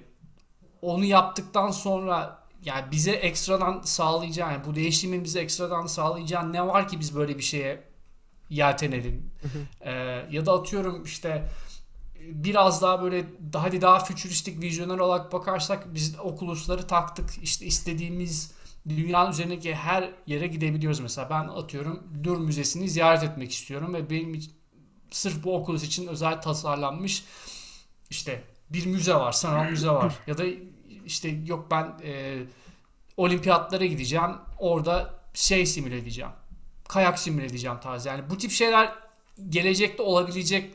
onu 0.81 1.05
yaptıktan 1.05 1.71
sonra 1.71 2.41
yani 2.65 2.91
bize 2.91 3.11
ekstradan 3.11 3.81
sağlayacağı 3.81 4.51
yani 4.51 4.65
bu 4.65 4.75
değişimin 4.75 5.23
bize 5.23 5.39
ekstradan 5.39 5.85
sağlayacağı 5.85 6.53
ne 6.53 6.67
var 6.67 6.87
ki 6.87 6.99
biz 6.99 7.15
böyle 7.15 7.37
bir 7.37 7.43
şeye 7.43 7.83
yeltenelim? 8.49 9.31
Hı 9.41 9.47
hı. 9.47 9.89
E, 9.89 9.91
ya 10.31 10.45
da 10.45 10.53
atıyorum 10.53 11.03
işte 11.03 11.49
biraz 12.29 12.81
daha 12.81 13.03
böyle 13.03 13.25
hadi 13.53 13.81
daha 13.81 13.99
fütüristik 13.99 14.61
vizyoner 14.61 14.97
olarak 14.97 15.33
bakarsak 15.33 15.93
biz 15.93 16.19
okulusları 16.19 16.87
taktık. 16.87 17.29
İşte 17.43 17.65
istediğimiz 17.65 18.51
dünyanın 18.89 19.31
üzerindeki 19.31 19.75
her 19.75 20.09
yere 20.27 20.47
gidebiliyoruz 20.47 20.99
mesela. 20.99 21.29
Ben 21.29 21.47
atıyorum 21.47 22.03
Dur 22.23 22.37
Müzesi'ni 22.37 22.89
ziyaret 22.89 23.23
etmek 23.23 23.51
istiyorum 23.51 23.93
ve 23.93 24.09
benim 24.09 24.41
sırf 25.11 25.43
bu 25.43 25.55
okulus 25.55 25.83
için 25.83 26.07
özel 26.07 26.41
tasarlanmış 26.41 27.23
işte 28.09 28.43
bir 28.69 28.85
müze 28.85 29.15
var, 29.15 29.31
sanal 29.31 29.69
müze 29.69 29.89
var. 29.89 30.15
Ya 30.27 30.37
da 30.37 30.43
işte 31.05 31.29
yok 31.45 31.67
ben 31.71 31.99
e, 32.03 32.43
olimpiyatlara 33.17 33.85
gideceğim. 33.85 34.31
Orada 34.59 35.13
şey 35.33 35.65
simüle 35.65 35.97
edeceğim. 35.97 36.31
Kayak 36.89 37.19
simüle 37.19 37.45
edeceğim 37.45 37.77
tarzı. 37.83 38.09
Yani 38.09 38.29
bu 38.29 38.37
tip 38.37 38.51
şeyler 38.51 38.93
gelecekte 39.49 40.03
olabilecek 40.03 40.73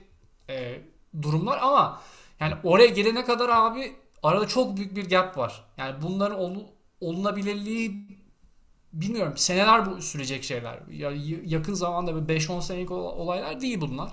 e, 0.49 0.81
durumlar 1.23 1.59
ama 1.63 2.03
yani 2.41 2.55
oraya 2.65 2.87
gelene 2.87 3.25
kadar 3.25 3.49
abi 3.49 3.97
arada 4.23 4.47
çok 4.47 4.77
büyük 4.77 4.97
bir 4.97 5.09
gap 5.09 5.39
var. 5.39 5.65
Yani 5.77 6.03
bunların 6.03 6.39
ol, 6.39 6.57
olunabilirliği 7.01 8.09
bilmiyorum 8.93 9.37
seneler 9.37 9.91
bu 9.91 10.03
sürecek 10.03 10.45
şeyler. 10.45 10.79
Ya, 10.91 11.13
yakın 11.45 11.75
zamanda 11.75 12.11
5-10 12.11 12.63
senelik 12.63 12.91
olaylar 12.91 13.61
değil 13.61 13.81
bunlar. 13.81 14.13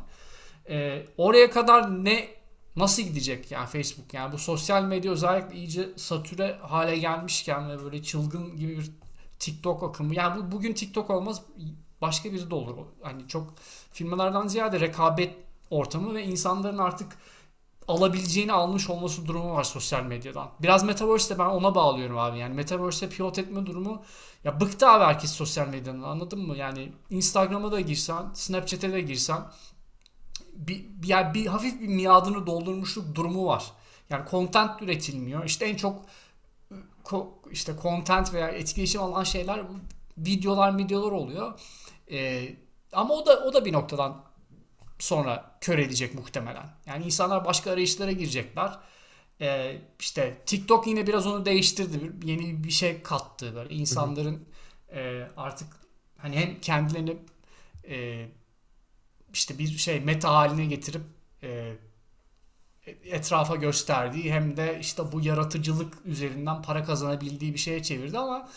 Ee, 0.70 1.06
oraya 1.18 1.52
kadar 1.52 2.06
ne 2.06 2.28
nasıl 2.76 3.04
gidecek 3.04 3.52
yani 3.52 3.68
Facebook 3.68 4.14
yani 4.14 4.34
bu 4.34 4.38
sosyal 4.38 4.84
medya 4.84 5.12
özellikle 5.12 5.56
iyice 5.56 5.90
satüre 5.96 6.58
hale 6.62 6.98
gelmişken 6.98 7.70
ve 7.70 7.84
böyle 7.84 8.04
çılgın 8.04 8.58
gibi 8.58 8.78
bir 8.78 8.92
TikTok 9.40 9.84
akımı 9.84 10.16
yani 10.16 10.42
bu, 10.42 10.52
bugün 10.52 10.74
TikTok 10.74 11.10
olmaz 11.10 11.42
başka 12.02 12.32
biri 12.32 12.52
de 12.52 12.56
olur. 12.56 12.86
Hani 13.02 13.28
çok 13.28 13.54
firmalardan 13.92 14.48
ziyade 14.48 14.80
rekabet 14.80 15.36
ortamı 15.70 16.14
ve 16.14 16.24
insanların 16.24 16.78
artık 16.78 17.18
alabileceğini 17.88 18.54
almış 18.54 18.90
olması 18.90 19.26
durumu 19.26 19.54
var 19.54 19.64
sosyal 19.64 20.04
medyadan. 20.04 20.50
Biraz 20.60 20.84
Metaverse'de 20.84 21.40
ben 21.40 21.46
ona 21.46 21.76
bağlıyorum 21.76 22.18
abi. 22.18 22.40
Yani 22.40 22.54
Metaverse'de 22.54 23.10
pivot 23.10 23.40
etme 23.40 23.66
durumu 23.66 24.04
ya 24.44 24.60
bıktı 24.62 24.88
abi 24.88 25.04
herkes 25.04 25.32
sosyal 25.32 25.68
medyanın 25.68 26.04
anladın 26.04 26.40
mı? 26.40 26.58
Yani 26.58 26.92
Instagram'a 27.10 27.72
da 27.72 27.80
girsen, 27.80 28.26
Snapchat'e 28.34 28.94
de 28.94 29.02
girsen 29.02 29.42
bir, 30.54 30.86
yani 31.04 31.34
bir 31.34 31.46
hafif 31.46 31.82
bir 31.82 31.88
miadını 31.88 32.48
doldurmuşluk 32.48 33.16
durumu 33.16 33.46
var. 33.46 33.72
Yani 34.10 34.30
content 34.32 34.82
üretilmiyor. 34.82 35.46
İşte 35.46 35.66
en 35.66 35.76
çok 35.76 36.02
işte 37.52 37.76
content 37.82 38.34
veya 38.34 38.48
etkileşim 38.48 39.02
alan 39.02 39.24
şeyler 39.24 39.62
videolar 40.18 40.78
videolar 40.78 41.12
oluyor. 41.12 41.60
Ee, 42.12 42.56
ama 42.94 43.14
o 43.14 43.26
da 43.26 43.40
o 43.40 43.54
da 43.54 43.66
bir 43.66 43.74
noktadan 43.74 44.24
sonra 45.04 45.58
kör 45.62 45.78
edecek 45.78 46.14
muhtemelen. 46.14 46.70
Yani 46.86 47.06
insanlar 47.06 47.46
başka 47.46 47.72
arayışlara 47.72 48.12
girecekler. 48.12 48.80
Ee, 49.42 49.82
işte 50.00 50.38
TikTok 50.46 50.88
yine 50.88 51.08
biraz 51.08 51.28
onu 51.28 51.46
değiştirdi. 51.46 52.12
Yeni 52.24 52.64
bir 52.64 52.72
şey 52.72 53.02
kattı 53.04 53.56
böyle 53.56 53.74
insanların 53.74 54.50
e, 54.94 55.28
artık 55.38 55.68
hani 56.18 56.36
hem 56.36 56.62
kendilerini 56.62 57.18
e, 57.90 58.28
işte 59.34 59.60
bir 59.60 59.78
şey 59.78 60.00
meta 60.00 60.34
haline 60.34 60.66
getirip 60.66 61.02
e, 61.44 61.76
etrafa 63.04 63.56
gösterdiği 63.56 64.34
hem 64.34 64.58
de 64.58 64.78
işte 64.82 65.12
bu 65.12 65.22
yaratıcılık 65.22 65.94
üzerinden 66.06 66.62
para 66.62 66.84
kazanabildiği 66.84 67.54
bir 67.54 67.60
şeye 67.60 67.84
çevirdi 67.84 68.18
ama 68.18 68.50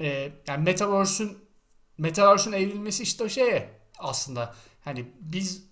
e, 0.00 0.32
yani 0.46 0.64
Metaverse'ün 0.64 1.38
Metaverse'ün 1.98 2.52
evrilmesi 2.52 3.02
işte 3.02 3.28
şeye 3.28 3.80
aslında 3.98 4.54
hani 4.84 5.12
biz 5.20 5.71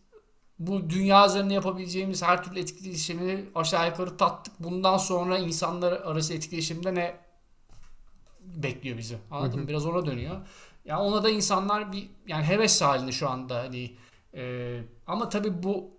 bu 0.60 0.90
dünya 0.90 1.26
üzerinde 1.26 1.54
yapabileceğimiz 1.54 2.22
her 2.22 2.44
türlü 2.44 2.60
etkileşimi 2.60 3.44
aşağı 3.54 3.88
yukarı 3.88 4.16
tattık. 4.16 4.54
Bundan 4.60 4.96
sonra 4.96 5.38
insanlar 5.38 5.92
arası 5.92 6.34
etkileşimde 6.34 6.94
ne 6.94 7.16
bekliyor 8.40 8.98
bizi? 8.98 9.18
Anladın 9.30 9.60
mı? 9.60 9.68
Biraz 9.68 9.86
ona 9.86 10.06
dönüyor. 10.06 10.36
Yani 10.84 11.02
ona 11.02 11.22
da 11.22 11.30
insanlar 11.30 11.92
bir 11.92 12.10
yani 12.26 12.44
heves 12.44 12.82
halinde 12.82 13.12
şu 13.12 13.28
anda 13.28 13.58
hani 13.58 13.96
e, 14.34 14.82
ama 15.06 15.28
tabii 15.28 15.62
bu 15.62 15.90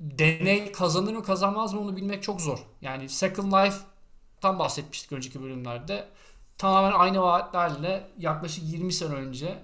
deney 0.00 0.72
kazanır 0.72 1.12
mı 1.12 1.22
kazanmaz 1.22 1.74
mı 1.74 1.80
onu 1.80 1.96
bilmek 1.96 2.22
çok 2.22 2.40
zor. 2.40 2.58
Yani 2.80 3.08
Second 3.08 3.52
Life 3.52 3.76
tam 4.40 4.58
bahsetmiştik 4.58 5.12
önceki 5.12 5.42
bölümlerde. 5.42 6.08
Tamamen 6.58 6.98
aynı 6.98 7.22
vaatlerle 7.22 8.10
yaklaşık 8.18 8.64
20 8.64 8.92
sene 8.92 9.14
önce 9.14 9.62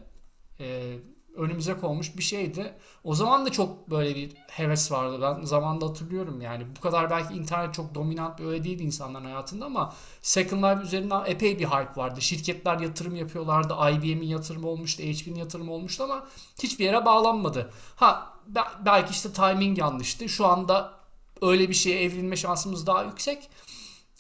e, 0.61 0.97
önümüze 1.37 1.75
konmuş 1.75 2.17
bir 2.17 2.23
şeydi. 2.23 2.75
O 3.05 3.15
zaman 3.15 3.47
da 3.47 3.53
çok 3.53 3.91
böyle 3.91 4.17
bir 4.17 4.33
heves 4.49 4.93
vardı. 4.93 5.19
Ben 5.23 5.45
zamanda 5.45 5.87
hatırlıyorum 5.87 6.41
yani. 6.41 6.67
Bu 6.77 6.81
kadar 6.81 7.11
belki 7.11 7.35
internet 7.35 7.75
çok 7.75 7.95
dominant 7.95 8.39
bir 8.39 8.45
öyle 8.45 8.65
değildi 8.65 8.83
insanların 8.83 9.25
hayatında 9.25 9.67
ama 9.67 9.95
Second 10.23 10.63
Life 10.63 10.83
üzerinden 10.83 11.25
epey 11.27 11.59
bir 11.59 11.65
hype 11.65 11.97
vardı. 11.97 12.23
Şirketler 12.23 12.81
yatırım 12.81 13.17
yapıyorlardı. 13.17 13.75
IBM'in 13.75 14.27
yatırımı 14.27 14.69
olmuştu, 14.69 15.03
HP'nin 15.03 15.35
yatırımı 15.39 15.73
olmuştu 15.73 16.05
ama 16.05 16.27
hiçbir 16.63 16.85
yere 16.85 17.05
bağlanmadı. 17.05 17.73
Ha 17.97 18.33
belki 18.85 19.11
işte 19.11 19.33
timing 19.33 19.79
yanlıştı. 19.79 20.29
Şu 20.29 20.47
anda 20.47 20.93
öyle 21.43 21.69
bir 21.69 21.75
şeye 21.75 22.03
evrilme 22.03 22.37
şansımız 22.37 22.87
daha 22.87 23.05
yüksek. 23.05 23.51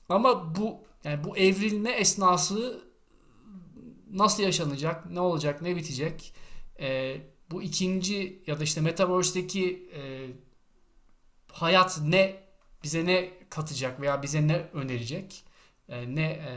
Ama 0.08 0.54
bu 0.54 0.76
yani 1.04 1.24
bu 1.24 1.36
evrilme 1.36 1.90
esnası 1.90 2.82
nasıl 4.12 4.42
yaşanacak, 4.42 5.10
ne 5.10 5.20
olacak, 5.20 5.62
ne 5.62 5.76
bitecek? 5.76 6.34
E, 6.82 7.20
bu 7.50 7.62
ikinci 7.62 8.42
ya 8.46 8.60
da 8.60 8.64
işte 8.64 8.80
Metaverse'deki 8.80 9.90
e, 9.96 10.00
hayat 11.52 12.00
ne 12.02 12.36
bize 12.84 13.06
ne 13.06 13.30
katacak 13.50 14.00
veya 14.00 14.22
bize 14.22 14.48
ne 14.48 14.56
önerecek, 14.56 15.44
e, 15.88 16.14
ne 16.14 16.22
e, 16.22 16.54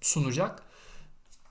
sunacak 0.00 0.68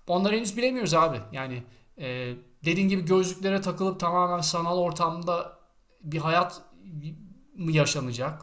onları 0.07 0.35
henüz 0.35 0.57
bilemiyoruz 0.57 0.93
abi. 0.93 1.21
Yani 1.31 1.63
e, 1.99 2.35
dediğin 2.65 2.89
gibi 2.89 3.05
gözlüklere 3.05 3.61
takılıp 3.61 3.99
tamamen 3.99 4.41
sanal 4.41 4.77
ortamda 4.77 5.59
bir 6.01 6.17
hayat 6.17 6.61
mı 7.55 7.71
yaşanacak? 7.71 8.41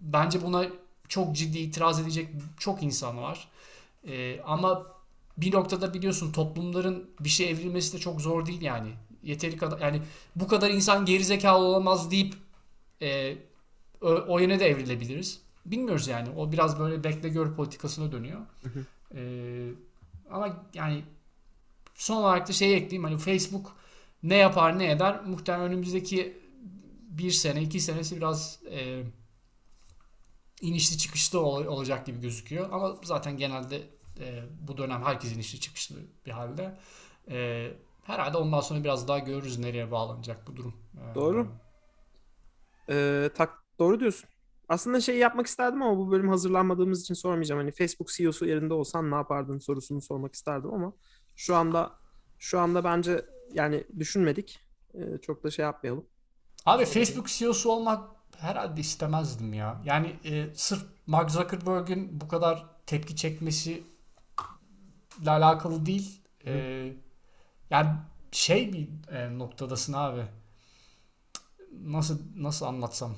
Bence 0.00 0.42
buna 0.42 0.64
çok 1.08 1.36
ciddi 1.36 1.58
itiraz 1.58 2.00
edecek 2.00 2.28
çok 2.58 2.82
insan 2.82 3.22
var. 3.22 3.48
E, 4.06 4.40
ama 4.40 4.86
bir 5.36 5.52
noktada 5.52 5.94
biliyorsun 5.94 6.32
toplumların 6.32 7.10
bir 7.20 7.28
şey 7.28 7.50
evrilmesi 7.50 7.92
de 7.92 7.98
çok 7.98 8.20
zor 8.20 8.46
değil 8.46 8.62
yani. 8.62 8.92
Yeteri 9.22 9.56
kadar 9.56 9.80
yani 9.80 10.02
bu 10.36 10.48
kadar 10.48 10.70
insan 10.70 11.04
gerizekalı 11.04 11.64
olamaz 11.64 12.10
deyip 12.10 12.34
e, 13.02 13.36
o, 14.00 14.08
o 14.08 14.38
yöne 14.38 14.60
de 14.60 14.66
evrilebiliriz. 14.66 15.40
Bilmiyoruz 15.66 16.08
yani. 16.08 16.28
O 16.36 16.52
biraz 16.52 16.78
böyle 16.78 17.04
bekle 17.04 17.28
gör 17.28 17.54
politikasına 17.54 18.12
dönüyor. 18.12 18.40
E, 19.14 19.20
ama 20.30 20.66
yani 20.74 21.04
son 21.94 22.16
olarak 22.16 22.48
da 22.48 22.52
şey 22.52 22.74
ekleyeyim. 22.74 23.04
Hani 23.04 23.18
Facebook 23.18 23.76
ne 24.22 24.36
yapar 24.36 24.78
ne 24.78 24.90
eder 24.90 25.24
muhtemelen 25.24 25.66
önümüzdeki 25.66 26.42
bir 27.08 27.30
sene 27.30 27.62
iki 27.62 27.80
senesi 27.80 28.16
biraz 28.16 28.58
e, 28.70 29.02
inişli 30.60 30.98
çıkışlı 30.98 31.40
olacak 31.40 32.06
gibi 32.06 32.20
gözüküyor. 32.20 32.68
Ama 32.72 32.96
zaten 33.02 33.36
genelde 33.36 33.82
e, 34.22 34.44
bu 34.60 34.76
dönem 34.76 35.02
herkesin 35.02 35.38
işi 35.38 35.60
çıkışlı 35.60 35.96
bir 36.26 36.30
halde. 36.30 36.78
E, 37.30 37.68
herhalde 38.04 38.36
ondan 38.36 38.60
sonra 38.60 38.84
biraz 38.84 39.08
daha 39.08 39.18
görürüz 39.18 39.58
nereye 39.58 39.90
bağlanacak 39.90 40.46
bu 40.46 40.56
durum. 40.56 40.74
E, 41.10 41.14
doğru. 41.14 41.48
Ee, 42.90 43.30
tak, 43.34 43.64
doğru 43.78 44.00
diyorsun. 44.00 44.28
Aslında 44.68 45.00
şey 45.00 45.18
yapmak 45.18 45.46
isterdim 45.46 45.82
ama 45.82 45.98
bu 45.98 46.10
bölüm 46.10 46.28
hazırlanmadığımız 46.28 47.02
için 47.02 47.14
sormayacağım. 47.14 47.60
Hani 47.60 47.72
Facebook 47.72 48.08
CEO'su 48.08 48.46
yerinde 48.46 48.74
olsan 48.74 49.10
ne 49.10 49.14
yapardın 49.14 49.58
sorusunu 49.58 50.00
sormak 50.00 50.34
isterdim 50.34 50.74
ama 50.74 50.92
şu 51.36 51.56
anda 51.56 51.92
şu 52.38 52.60
anda 52.60 52.84
bence 52.84 53.24
yani 53.52 53.84
düşünmedik. 53.98 54.60
Ee, 54.94 55.18
çok 55.22 55.44
da 55.44 55.50
şey 55.50 55.62
yapmayalım. 55.62 56.06
Abi 56.66 56.84
Facebook 56.84 57.26
CEO'su 57.26 57.70
olmak 57.70 58.10
herhalde 58.38 58.80
istemezdim 58.80 59.54
ya. 59.54 59.82
Yani 59.84 60.16
e, 60.24 60.54
sırf 60.54 60.82
Mark 61.06 61.30
Zuckerberg'in 61.30 62.20
bu 62.20 62.28
kadar 62.28 62.66
tepki 62.86 63.16
çekmesi 63.16 63.82
ile 65.22 65.30
alakalı 65.30 65.86
değil. 65.86 66.20
E, 66.46 66.52
yani 67.70 67.90
şey 68.32 68.72
bir 68.72 68.88
e, 69.14 69.38
noktadasın 69.38 69.92
abi. 69.92 70.22
Nasıl 71.82 72.20
nasıl 72.36 72.66
anlatsam? 72.66 73.16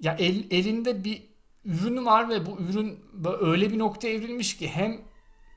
Ya 0.00 0.16
el, 0.18 0.50
elinde 0.50 1.04
bir 1.04 1.22
ürün 1.64 2.06
var 2.06 2.28
ve 2.28 2.46
bu 2.46 2.58
ürün 2.60 3.00
öyle 3.40 3.72
bir 3.72 3.78
nokta 3.78 4.08
evrilmiş 4.08 4.56
ki 4.56 4.68
hem 4.68 5.00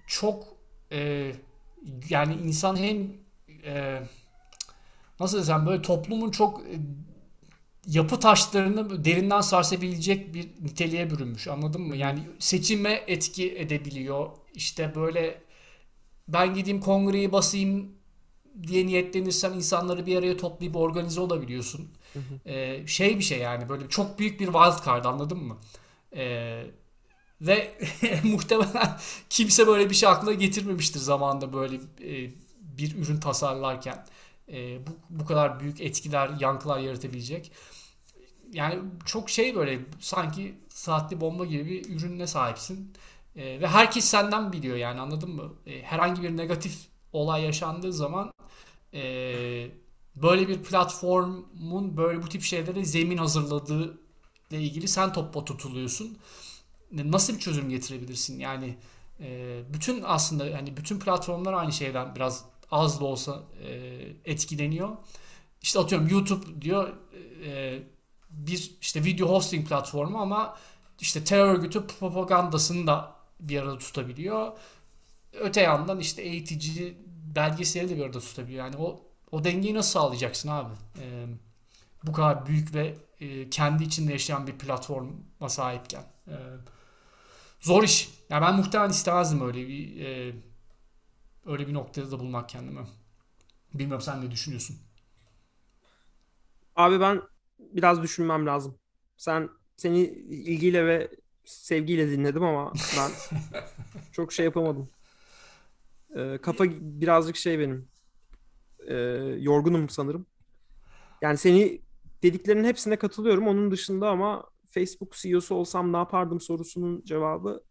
çok 0.07 0.43
e, 0.91 1.31
yani 2.09 2.33
insan 2.33 2.75
hem 2.75 3.13
e, 3.65 4.03
nasıl 5.19 5.37
desem 5.37 5.65
böyle 5.65 5.81
toplumun 5.81 6.31
çok 6.31 6.61
e, 6.61 6.79
yapı 7.87 8.19
taşlarını 8.19 9.05
derinden 9.05 9.41
sarsabilecek 9.41 10.33
bir 10.33 10.49
niteliğe 10.61 11.09
bürünmüş 11.11 11.47
anladın 11.47 11.81
mı? 11.81 11.95
Yani 11.95 12.19
seçime 12.39 13.03
etki 13.07 13.57
edebiliyor. 13.57 14.29
İşte 14.53 14.95
böyle 14.95 15.41
ben 16.27 16.53
gideyim 16.53 16.81
kongreyi 16.81 17.31
basayım 17.31 17.91
diye 18.67 18.85
niyetlenirsen 18.87 19.53
insanları 19.53 20.05
bir 20.05 20.17
araya 20.17 20.37
toplayıp 20.37 20.75
organize 20.75 21.21
olabiliyorsun. 21.21 21.91
Ee, 22.45 22.87
şey 22.87 23.17
bir 23.17 23.23
şey 23.23 23.39
yani 23.39 23.69
böyle 23.69 23.89
çok 23.89 24.19
büyük 24.19 24.39
bir 24.39 24.45
wild 24.45 24.85
card 24.85 25.05
anladın 25.05 25.37
mı? 25.43 25.57
Ee, 26.15 26.63
ve 27.41 27.73
muhtemelen 28.23 28.97
kimse 29.29 29.67
böyle 29.67 29.89
bir 29.89 29.95
şey 29.95 30.09
aklına 30.09 30.33
getirmemiştir 30.33 30.99
zamanında 30.99 31.53
böyle 31.53 31.75
e, 31.75 32.31
bir 32.77 32.95
ürün 32.97 33.19
tasarlarken. 33.19 34.05
E, 34.51 34.87
bu, 34.87 34.91
bu 35.09 35.25
kadar 35.25 35.59
büyük 35.59 35.81
etkiler, 35.81 36.29
yankılar 36.39 36.79
yaratabilecek. 36.79 37.51
Yani 38.53 38.79
çok 39.05 39.29
şey 39.29 39.55
böyle 39.55 39.79
sanki 39.99 40.57
saatli 40.69 41.21
bomba 41.21 41.45
gibi 41.45 41.65
bir 41.65 41.95
ürünle 41.95 42.27
sahipsin. 42.27 42.93
E, 43.35 43.61
ve 43.61 43.67
herkes 43.67 44.05
senden 44.05 44.53
biliyor 44.53 44.77
yani 44.77 45.01
anladın 45.01 45.31
mı? 45.31 45.53
E, 45.65 45.81
herhangi 45.81 46.23
bir 46.23 46.37
negatif 46.37 46.87
olay 47.13 47.43
yaşandığı 47.43 47.93
zaman 47.93 48.33
e, 48.93 49.03
böyle 50.15 50.47
bir 50.47 50.63
platformun 50.63 51.97
böyle 51.97 52.23
bu 52.23 52.29
tip 52.29 52.41
şeylere 52.41 52.85
zemin 52.85 53.17
hazırladığı 53.17 53.97
ile 54.51 54.61
ilgili 54.61 54.87
sen 54.87 55.13
topla 55.13 55.45
tutuluyorsun. 55.45 56.17
Nasıl 56.91 57.33
bir 57.33 57.39
çözüm 57.39 57.69
getirebilirsin? 57.69 58.39
Yani 58.39 58.77
e, 59.19 59.59
bütün 59.73 60.03
aslında 60.05 60.57
hani 60.57 60.77
bütün 60.77 60.99
platformlar 60.99 61.53
aynı 61.53 61.71
şeyden 61.71 62.15
biraz 62.15 62.45
az 62.71 63.01
da 63.01 63.05
olsa 63.05 63.43
e, 63.63 63.71
etkileniyor. 64.25 64.89
İşte 65.61 65.79
atıyorum 65.79 66.07
YouTube 66.07 66.61
diyor 66.61 66.93
e, 67.45 67.83
bir 68.29 68.71
işte 68.81 69.03
video 69.03 69.29
hosting 69.29 69.67
platformu 69.67 70.17
ama 70.17 70.57
işte 70.99 71.23
terör 71.23 71.55
örgütü 71.55 71.87
propagandasını 71.87 72.87
da 72.87 73.15
bir 73.39 73.61
arada 73.61 73.77
tutabiliyor. 73.77 74.51
Öte 75.33 75.61
yandan 75.61 75.99
işte 75.99 76.21
eğitici 76.21 76.97
belgeseli 77.35 77.89
de 77.89 77.97
bir 77.97 78.03
arada 78.03 78.19
tutabiliyor. 78.19 78.65
Yani 78.65 78.77
o 78.77 79.01
o 79.31 79.43
dengeyi 79.43 79.73
nasıl 79.73 79.91
sağlayacaksın 79.91 80.49
abi? 80.49 80.73
E, 81.01 81.25
bu 82.03 82.11
kadar 82.13 82.45
büyük 82.45 82.73
ve 82.73 82.95
e, 83.19 83.49
kendi 83.49 83.83
içinde 83.83 84.11
yaşayan 84.11 84.47
bir 84.47 84.53
platforma 84.53 85.49
sahipken. 85.49 86.03
E, 86.27 86.35
zor 87.59 87.83
iş. 87.83 88.09
Yani 88.29 88.41
ben 88.41 88.55
muhtemelen 88.55 88.89
istemezdim 88.89 89.47
öyle 89.47 89.67
bir 89.67 90.05
e, 90.05 90.35
öyle 91.45 91.67
bir 91.67 91.73
noktada 91.73 92.11
da 92.11 92.19
bulmak 92.19 92.49
kendimi. 92.49 92.79
Bilmiyorum 93.73 94.01
sen 94.01 94.25
ne 94.25 94.31
düşünüyorsun? 94.31 94.77
Abi 96.75 96.99
ben 96.99 97.21
biraz 97.59 98.03
düşünmem 98.03 98.45
lazım. 98.45 98.77
Sen 99.17 99.49
seni 99.75 99.99
ilgiyle 99.99 100.85
ve 100.85 101.11
sevgiyle 101.45 102.11
dinledim 102.11 102.43
ama 102.43 102.73
ben 102.97 103.11
çok 104.11 104.33
şey 104.33 104.45
yapamadım. 104.45 104.89
Ee, 106.15 106.39
kafa 106.41 106.63
birazcık 106.69 107.35
şey 107.35 107.59
benim. 107.59 107.87
Ee, 108.87 108.95
yorgunum 109.39 109.89
sanırım. 109.89 110.25
Yani 111.21 111.37
seni 111.37 111.81
dediklerinin 112.23 112.63
hepsine 112.63 112.95
katılıyorum. 112.95 113.47
Onun 113.47 113.71
dışında 113.71 114.09
ama 114.09 114.45
Facebook 114.65 115.13
CEO'su 115.13 115.55
olsam 115.55 115.93
ne 115.93 115.97
yapardım 115.97 116.41
sorusunun 116.41 117.03
cevabı 117.05 117.63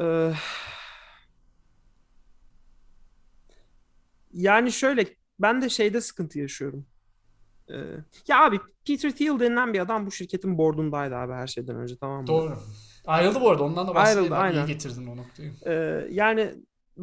ee, 0.00 0.32
yani 4.34 4.72
şöyle 4.72 5.06
ben 5.38 5.62
de 5.62 5.68
şeyde 5.68 6.00
sıkıntı 6.00 6.38
yaşıyorum. 6.38 6.86
Ee, 7.70 7.74
ya 8.28 8.44
abi 8.44 8.60
Peter 8.86 9.10
Thiel 9.10 9.40
denilen 9.40 9.72
bir 9.74 9.80
adam 9.80 10.06
bu 10.06 10.10
şirketin 10.10 10.58
boardundaydı 10.58 11.16
abi 11.16 11.32
her 11.32 11.46
şeyden 11.46 11.76
önce 11.76 11.96
tamam 11.96 12.20
mı? 12.20 12.26
Doğru. 12.26 12.58
Ayrıldı 13.06 13.40
bu 13.40 13.50
arada 13.50 13.62
ondan 13.62 13.88
da 13.88 13.94
bahsedelim. 13.94 14.32
Ayrıldı 14.32 14.36
aynen. 14.36 14.66
İyi 14.66 14.72
getirdin 14.72 15.06
o 15.06 15.16
noktayı. 15.16 15.52
Ee, 15.66 16.06
yani 16.10 16.54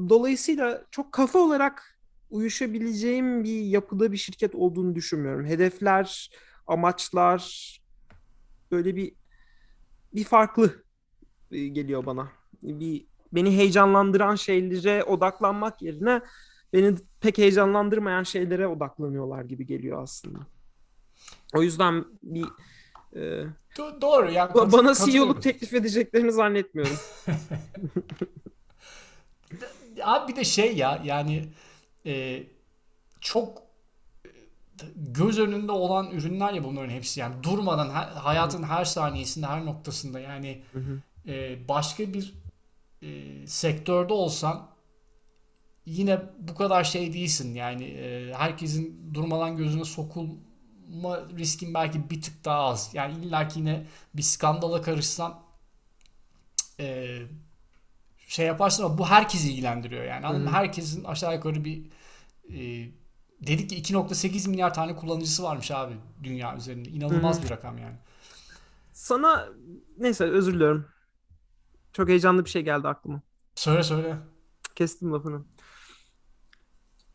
dolayısıyla 0.09 0.83
çok 0.91 1.11
kafa 1.11 1.39
olarak 1.39 1.99
uyuşabileceğim 2.29 3.43
bir 3.43 3.61
yapıda 3.61 4.11
bir 4.11 4.17
şirket 4.17 4.55
olduğunu 4.55 4.95
düşünmüyorum. 4.95 5.45
Hedefler, 5.45 6.29
amaçlar 6.67 7.71
böyle 8.71 8.95
bir 8.95 9.13
bir 10.13 10.23
farklı 10.23 10.83
e, 11.51 11.67
geliyor 11.67 12.05
bana. 12.05 12.31
Bir 12.63 13.05
beni 13.31 13.57
heyecanlandıran 13.57 14.35
şeylere 14.35 15.03
odaklanmak 15.03 15.81
yerine 15.81 16.21
beni 16.73 16.95
pek 17.19 17.37
heyecanlandırmayan 17.37 18.23
şeylere 18.23 18.67
odaklanıyorlar 18.67 19.43
gibi 19.43 19.65
geliyor 19.65 20.03
aslında. 20.03 20.39
O 21.55 21.61
yüzden 21.61 22.05
bir 22.23 22.45
e, 23.15 23.45
Do- 23.77 24.01
doğru 24.01 24.31
ya. 24.31 24.53
bana 24.55 24.93
CEO'luk 24.93 25.41
teklif 25.41 25.73
edeceklerini 25.73 26.31
zannetmiyorum. 26.31 26.95
Abi 30.03 30.31
bir 30.31 30.35
de 30.35 30.43
şey 30.43 30.77
ya 30.77 31.01
yani 31.05 31.49
e, 32.05 32.43
çok 33.21 33.61
göz 34.95 35.39
önünde 35.39 35.71
olan 35.71 36.11
ürünler 36.11 36.53
ya 36.53 36.63
bunların 36.63 36.89
hepsi 36.89 37.19
yani 37.19 37.43
durmadan 37.43 37.89
her, 37.89 38.07
hayatın 38.07 38.63
her 38.63 38.85
saniyesinde 38.85 39.45
her 39.45 39.65
noktasında 39.65 40.19
yani 40.19 40.61
e, 41.27 41.67
başka 41.67 42.13
bir 42.13 42.33
e, 43.01 43.07
sektörde 43.47 44.13
olsan 44.13 44.70
yine 45.85 46.21
bu 46.39 46.55
kadar 46.55 46.83
şey 46.83 47.13
değilsin 47.13 47.55
yani 47.55 47.83
e, 47.83 48.33
herkesin 48.33 49.13
durmadan 49.13 49.57
gözüne 49.57 49.85
sokulma 49.85 51.19
riskin 51.37 51.73
belki 51.73 52.09
bir 52.09 52.21
tık 52.21 52.45
daha 52.45 52.59
az 52.59 52.89
yani 52.93 53.25
illaki 53.25 53.59
yine 53.59 53.85
bir 54.13 54.21
skandala 54.21 54.81
karışsan 54.81 55.39
e, 56.79 57.17
şey 58.27 58.45
yaparsın 58.45 58.83
ama 58.83 58.97
bu 58.97 59.07
herkesi 59.07 59.51
ilgilendiriyor 59.51 60.03
yani 60.03 60.25
anladın 60.25 60.47
herkesin 60.47 61.03
aşağı 61.03 61.35
yukarı 61.35 61.65
bir 61.65 61.83
e, 62.49 62.91
dedik 63.41 63.69
ki 63.69 63.93
2.8 63.93 64.49
milyar 64.49 64.73
tane 64.73 64.95
kullanıcısı 64.95 65.43
varmış 65.43 65.71
abi 65.71 65.93
dünya 66.23 66.55
üzerinde. 66.57 66.89
İnanılmaz 66.89 67.37
Hı-hı. 67.37 67.45
bir 67.45 67.49
rakam 67.49 67.77
yani. 67.77 67.95
Sana 68.93 69.49
neyse 69.97 70.23
özür 70.23 70.53
diliyorum. 70.53 70.85
Çok 71.93 72.09
heyecanlı 72.09 72.45
bir 72.45 72.49
şey 72.49 72.61
geldi 72.61 72.87
aklıma. 72.87 73.21
Söyle 73.55 73.83
söyle. 73.83 74.17
Kestim 74.75 75.13
lafını. 75.13 75.41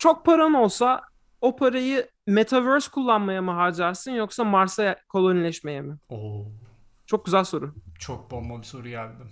Çok 0.07 0.25
paran 0.25 0.55
olsa 0.55 1.03
o 1.41 1.57
parayı 1.57 2.09
Metaverse 2.27 2.91
kullanmaya 2.91 3.43
mı 3.43 3.51
harcarsın 3.51 4.11
yoksa 4.11 4.45
Mars'a 4.45 4.97
kolonileşmeye 5.09 5.81
mi? 5.81 5.97
Oo. 6.09 6.45
Çok 7.07 7.25
güzel 7.25 7.45
soru. 7.45 7.75
Çok 7.99 8.31
bomba 8.31 8.59
bir 8.59 8.67
soru 8.67 8.89
geldi. 8.89 9.23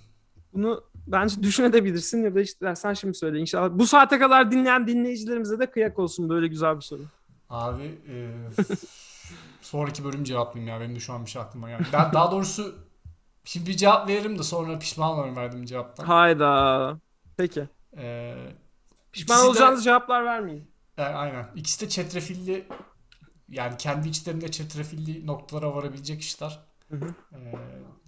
Bunu 0.53 0.85
bence 1.07 1.43
düşünebilirsin 1.43 2.25
ya 2.25 2.35
da 2.35 2.41
işte 2.41 2.75
sen 2.75 2.95
şimdi 2.95 3.15
söyle 3.15 3.39
inşallah. 3.39 3.71
Bu 3.73 3.87
saate 3.87 4.19
kadar 4.19 4.51
dinleyen 4.51 4.87
dinleyicilerimize 4.87 5.59
de 5.59 5.71
kıyak 5.71 5.99
olsun 5.99 6.29
böyle 6.29 6.47
güzel 6.47 6.77
bir 6.77 6.81
soru. 6.81 7.03
Abi 7.51 7.99
e, 8.09 8.31
sonraki 9.61 10.05
bölüm 10.05 10.25
cevaplayayım 10.25 10.75
ya 10.75 10.81
benim 10.81 10.97
de 10.97 11.01
şu 11.01 11.13
an 11.13 11.25
bir 11.25 11.31
şey 11.31 11.43
aklıma 11.43 11.69
geldi. 11.69 11.85
Ben 11.93 12.13
daha 12.13 12.33
doğrusu 12.33 12.75
şimdi 13.45 13.71
bir 13.71 13.77
cevap 13.77 14.09
veririm 14.09 14.39
de 14.39 14.43
sonra 14.43 14.79
pişman 14.79 15.11
olurum 15.11 15.37
verdiğim 15.37 15.65
cevaptan. 15.65 16.05
Hayda. 16.05 16.99
Peki. 17.37 17.69
Ee, 17.97 18.35
pişman 19.15 19.47
olacağınız 19.47 19.81
de, 19.81 19.85
cevaplar 19.85 20.25
vermeyin. 20.25 20.71
E, 20.99 21.03
aynen. 21.03 21.51
İkisi 21.55 21.87
de 21.87 21.89
çetrefilli 21.89 22.69
yani 23.49 23.77
kendi 23.77 24.09
içlerinde 24.09 24.51
çetrefilli 24.51 25.27
noktalara 25.27 25.75
varabilecek 25.75 26.21
işler. 26.21 26.61
Hı 26.91 26.97
hı. 26.97 27.15
Ee, 27.33 27.55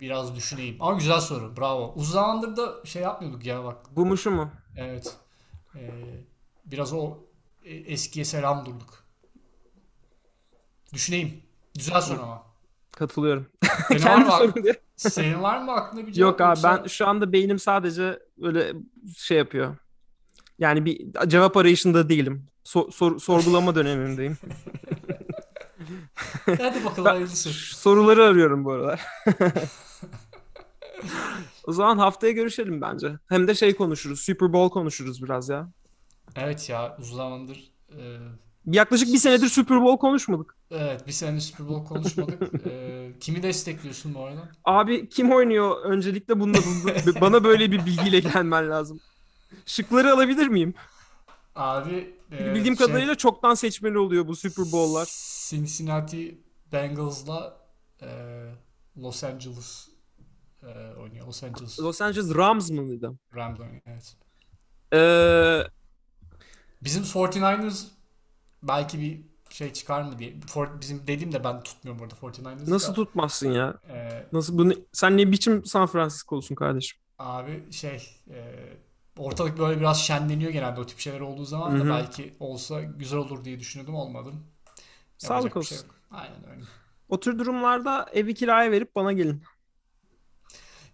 biraz 0.01 0.37
düşüneyim. 0.37 0.77
Ama 0.81 0.99
güzel 0.99 1.21
soru. 1.21 1.57
Bravo. 1.57 1.93
Uzun 1.97 2.13
zamandır 2.13 2.57
da 2.57 2.85
şey 2.85 3.03
yapmıyorduk 3.03 3.47
ya 3.47 3.65
bak. 3.65 3.77
Bu 3.97 4.07
mu 4.07 4.17
şu 4.17 4.31
mu? 4.31 4.51
Evet. 4.77 5.17
Ee, 5.75 5.91
biraz 6.65 6.93
o 6.93 7.19
e, 7.65 7.75
eskiye 7.75 8.25
selam 8.25 8.67
durduk. 8.67 9.05
Düşüneyim. 10.93 11.43
Güzel 11.75 12.01
soru 12.01 12.23
ama. 12.23 12.43
Katılıyorum. 12.93 13.47
Senin 13.89 14.01
Kendi 14.03 14.29
var 14.29 14.45
mı, 14.45 14.53
senin 14.97 15.43
var 15.43 15.63
mı 15.63 15.73
aklında 15.73 16.07
bir 16.07 16.13
cevap? 16.13 16.31
Yok 16.31 16.41
abi 16.41 16.49
yoksa... 16.49 16.83
ben 16.83 16.87
şu 16.87 17.07
anda 17.07 17.33
beynim 17.33 17.59
sadece 17.59 18.19
öyle 18.43 18.73
şey 19.17 19.39
yapıyor. 19.39 19.77
Yani 20.59 20.85
bir 20.85 21.07
cevap 21.27 21.57
arayışında 21.57 22.09
değilim. 22.09 22.47
So, 22.65 22.91
sor, 22.91 23.19
sorgulama 23.19 23.75
dönemindeyim. 23.75 24.39
Hadi 26.45 26.85
bakalım 26.85 27.11
hayırlısı. 27.11 27.53
Soruları 27.53 28.25
arıyorum 28.25 28.65
bu 28.65 28.73
aralar. 28.73 29.01
o 31.65 31.73
zaman 31.73 31.99
haftaya 31.99 32.33
görüşelim 32.33 32.81
bence. 32.81 33.13
Hem 33.29 33.49
de 33.49 33.55
şey 33.55 33.77
konuşuruz. 33.77 34.21
Super 34.21 34.53
Bowl 34.53 34.73
konuşuruz 34.73 35.23
biraz 35.23 35.49
ya. 35.49 35.71
Evet 36.37 36.69
ya 36.69 36.97
uzun 37.01 37.17
zamandır 37.17 37.73
e... 37.91 38.17
Yaklaşık 38.67 39.13
bir 39.13 39.19
senedir 39.19 39.49
Super 39.49 39.83
Bowl 39.83 40.01
konuşmadık. 40.01 40.57
Evet 40.71 41.07
bir 41.07 41.13
senedir 41.13 41.41
Super 41.41 41.69
Bowl 41.69 41.89
konuşmadık. 41.89 42.43
e, 42.67 43.09
kimi 43.21 43.43
destekliyorsun 43.43 44.15
bu 44.15 44.25
arada? 44.25 44.49
Abi 44.65 45.09
kim 45.09 45.33
oynuyor? 45.33 45.85
Öncelikle 45.85 46.41
bunda 46.41 46.59
bana 47.21 47.45
böyle 47.45 47.73
bir 47.73 47.87
bilgiyle 47.87 48.21
gelmen 48.21 48.71
lazım. 48.71 49.01
Şıkları 49.67 50.13
alabilir 50.13 50.47
miyim? 50.49 50.75
Abi 51.55 52.15
e, 52.33 52.55
bildiğim 52.55 52.77
şey, 52.77 52.87
kadarıyla 52.87 53.15
çoktan 53.15 53.55
seçmeli 53.55 53.99
oluyor 53.99 54.27
bu 54.29 54.37
Super 54.37 54.65
Bowl'lar. 54.73 55.09
Cincinnati 55.51 56.39
Bengals'la 56.73 57.57
e, 58.03 58.09
Los 58.99 59.25
Angeles 59.25 59.89
e, 60.63 60.67
oynuyor. 61.01 61.27
Los 61.27 61.43
Angeles. 61.45 61.81
Los 61.81 62.01
Angeles 62.01 62.35
Rams 62.35 62.71
mıydı? 62.71 63.13
Rams 63.35 63.61
oynuyor 63.61 63.83
evet. 63.87 64.17
Ee, 64.93 65.63
Bizim 66.83 67.03
49ers 67.03 67.85
belki 68.63 69.01
bir 69.01 69.21
şey 69.51 69.73
çıkar 69.73 70.03
mı 70.03 70.19
diye. 70.19 70.31
For- 70.47 70.81
bizim 70.81 71.07
dediğim 71.07 71.33
de 71.33 71.45
ben 71.45 71.63
tutmuyorum 71.63 72.01
burada 72.03 72.15
49ers'ı 72.15 72.71
Nasıl 72.71 72.89
da. 72.89 72.95
tutmazsın 72.95 73.53
ya? 73.53 73.75
Ee, 73.89 74.27
Nasıl 74.33 74.59
bunu 74.59 74.73
sen 74.93 75.17
ne 75.17 75.33
biçim 75.33 75.65
San 75.65 75.87
Francisco'lusun 75.87 76.55
kardeşim? 76.55 77.01
abi 77.19 77.73
şey 77.73 78.21
e, 78.31 78.55
ortalık 79.19 79.59
böyle 79.59 79.81
biraz 79.81 80.01
şenleniyor 80.01 80.51
genelde 80.51 80.81
o 80.81 80.87
tip 80.87 80.99
şeyler 80.99 81.21
olduğu 81.21 81.45
zaman 81.45 81.81
da 81.81 81.85
hı. 81.85 81.89
belki 81.89 82.35
olsa 82.41 82.83
güzel 82.83 83.19
olur 83.19 83.45
diye 83.45 83.61
düşünüyordum 83.61 83.95
olmadı. 83.95 84.33
Sağlık 85.19 85.45
Yapacak 85.45 85.65
şey 85.65 85.79
olsun. 85.79 85.89
yok. 85.89 85.97
Aynen 86.11 86.51
öyle. 86.51 86.65
O 87.09 87.21
tür 87.21 87.39
durumlarda 87.39 88.07
evi 88.13 88.35
kiraya 88.35 88.71
verip 88.71 88.95
bana 88.95 89.13
gelin. 89.13 89.43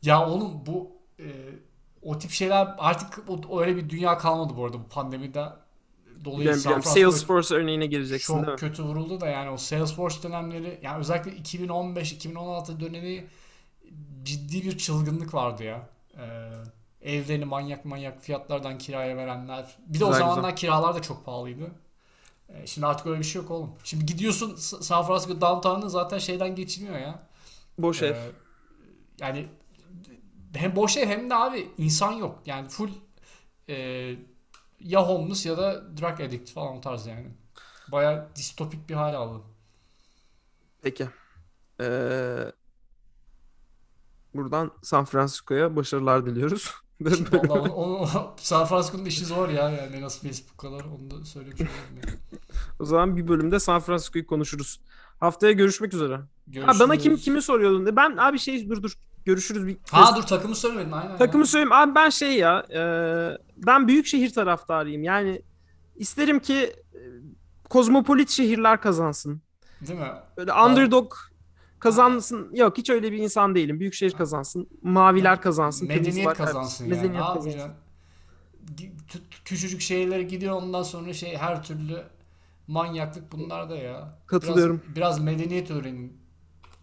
Ya 0.03 0.29
oğlum 0.29 0.67
bu 0.67 0.93
e, 1.19 1.27
o 2.03 2.19
tip 2.19 2.31
şeyler 2.31 2.75
artık 2.79 3.25
o, 3.29 3.61
öyle 3.61 3.77
bir 3.77 3.91
dünya 3.91 4.19
kalmadı 4.19 4.53
bu 4.57 4.65
arada 4.65 4.79
bu 4.79 4.89
pandemide 4.89 5.47
dolayı 6.25 6.55
Biliyorum, 6.55 6.83
Salesforce 6.83 7.55
örneğine 7.55 7.87
gireceksin 7.87 8.35
değil 8.35 8.45
çok 8.47 8.55
mi? 8.55 8.61
kötü 8.69 8.83
vuruldu 8.83 9.21
da 9.21 9.29
yani 9.29 9.51
o 9.51 9.57
Salesforce 9.57 10.23
dönemleri 10.23 10.81
yani 10.83 10.99
özellikle 10.99 11.31
2015-2016 11.33 12.81
dönemi 12.81 13.27
ciddi 14.23 14.65
bir 14.65 14.79
çılgınlık 14.79 15.35
vardı 15.35 15.65
ya. 15.65 15.89
Ee, 16.19 16.51
evlerini 17.03 17.45
manyak 17.45 17.85
manyak 17.85 18.23
fiyatlardan 18.23 18.79
kiraya 18.79 19.17
verenler. 19.17 19.77
Bir 19.87 20.01
de 20.01 20.05
o 20.05 20.09
Güzel, 20.09 20.21
zamanlar 20.21 20.57
kiralar 20.57 20.95
da 20.95 21.03
çok 21.03 21.25
pahalıydı. 21.25 21.71
Ee, 22.49 22.67
şimdi 22.67 22.87
artık 22.87 23.07
öyle 23.07 23.19
bir 23.19 23.25
şey 23.25 23.43
yok 23.43 23.51
oğlum. 23.51 23.75
Şimdi 23.85 24.07
gidiyorsun 24.07 24.57
San 24.57 25.07
Francisco 25.07 25.41
downtown'ı 25.41 25.91
zaten 25.91 26.19
şeyden 26.19 26.55
geçilmiyor 26.55 26.99
ya. 26.99 27.29
Boş 27.79 28.03
ev. 28.03 28.15
Ee, 28.15 28.31
yani 29.21 29.49
hem 30.55 30.77
boş 30.77 30.97
ev 30.97 31.07
hem 31.07 31.31
de 31.31 31.35
abi 31.35 31.69
insan 31.79 32.13
yok. 32.13 32.43
Yani 32.47 32.69
full 32.69 32.91
e, 33.69 33.75
ya 34.81 35.09
homeless 35.09 35.47
ya 35.47 35.59
da 35.59 35.97
drug 35.97 36.21
addict 36.21 36.51
falan 36.51 36.77
o 36.77 36.81
tarz 36.81 37.07
yani. 37.07 37.27
Baya 37.89 38.29
distopik 38.37 38.89
bir 38.89 38.95
hal 38.95 39.15
aldı. 39.15 39.43
Peki. 40.83 41.09
Ee, 41.81 42.53
buradan 44.35 44.71
San 44.83 45.05
Francisco'ya 45.05 45.77
başarılar 45.77 46.27
diliyoruz. 46.27 46.82
Vallahi 47.33 47.71
onu, 47.71 47.97
onu, 47.97 48.09
San 48.37 48.67
Francisco'nun 48.67 49.05
işi 49.05 49.25
zor 49.25 49.49
ya 49.49 49.71
yani 49.71 50.01
nasıl 50.03 50.29
Facebook 50.29 50.59
kadar 50.59 50.81
onu 50.85 51.11
da 51.11 51.25
söylemiş 51.25 51.61
olayım. 51.61 52.21
O 52.81 52.85
zaman 52.85 53.17
bir 53.17 53.29
bölümde 53.29 53.61
San 53.61 53.81
Francisco'yu 53.81 54.27
konuşuruz. 54.27 54.81
Haftaya 55.21 55.53
görüşmek 55.53 55.95
üzere. 55.95 56.17
Ha, 56.17 56.23
Görüşürüz. 56.47 56.81
bana 56.81 56.97
kim 56.97 57.17
kimi 57.17 57.43
soruyordun? 57.43 57.97
Ben 57.97 58.17
abi 58.17 58.39
şey 58.39 58.69
dur 58.69 58.83
dur 58.83 58.93
görüşürüz 59.25 59.67
bir 59.67 59.77
Ha 59.91 60.17
dur 60.17 60.23
takımı 60.23 60.55
söylemedin 60.55 60.93
aynen. 60.93 61.19
Takımı 61.19 61.43
ya. 61.43 61.47
söyleyeyim. 61.47 61.73
Abi 61.73 61.95
ben 61.95 62.11
şey 62.11 62.37
ya 62.39 62.67
e, 62.75 62.83
ben 63.57 63.89
büyük 63.89 64.07
şehir 64.07 64.31
taraftarıyım. 64.33 65.03
Yani 65.03 65.43
isterim 65.97 66.41
ki 66.41 66.55
e, 66.95 67.01
kozmopolit 67.71 68.31
şehirler 68.31 68.81
kazansın. 68.81 69.43
Değil 69.81 69.99
mi? 69.99 70.13
Böyle 70.37 70.53
underdog 70.53 71.15
kazansın. 71.83 72.55
Yok 72.55 72.79
hiç 72.79 72.91
öyle 72.91 73.13
bir 73.13 73.19
insan 73.19 73.55
değilim. 73.55 73.81
Büyük 73.81 73.95
şehir 73.95 74.13
kazansın. 74.13 74.69
Maviler 74.83 75.41
kazansın. 75.41 75.89
Medeniyet 75.89 76.35
kazansın 76.35 76.85
yani. 76.85 76.95
Medeniyet 76.95 77.21
Ne 77.21 77.35
kazansın. 77.35 77.73
Küçücük 79.45 79.81
şehirlere 79.81 80.23
gidiyor 80.23 80.55
ondan 80.55 80.83
sonra 80.83 81.13
şey 81.13 81.37
her 81.37 81.63
türlü 81.63 82.03
manyaklık 82.67 83.33
bunlar 83.33 83.71
da 83.71 83.77
ya. 83.77 84.19
Katılıyorum. 84.27 84.81
Biraz, 84.85 84.97
biraz 84.97 85.21
medeniyet 85.21 85.71
öğrenin. 85.71 86.17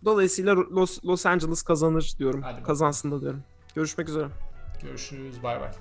Dolayısıyla 0.05 0.55
Los, 0.55 1.05
Los 1.05 1.25
Angeles 1.25 1.61
kazanır 1.61 2.13
diyorum. 2.19 2.41
Hadi 2.41 2.51
bakalım. 2.51 2.65
Kazansın 2.65 3.11
da 3.11 3.21
diyorum. 3.21 3.43
Görüşmek 3.75 4.09
üzere. 4.09 4.27
Görüşürüz. 4.81 5.43
Bay 5.43 5.61
bay. 5.61 5.71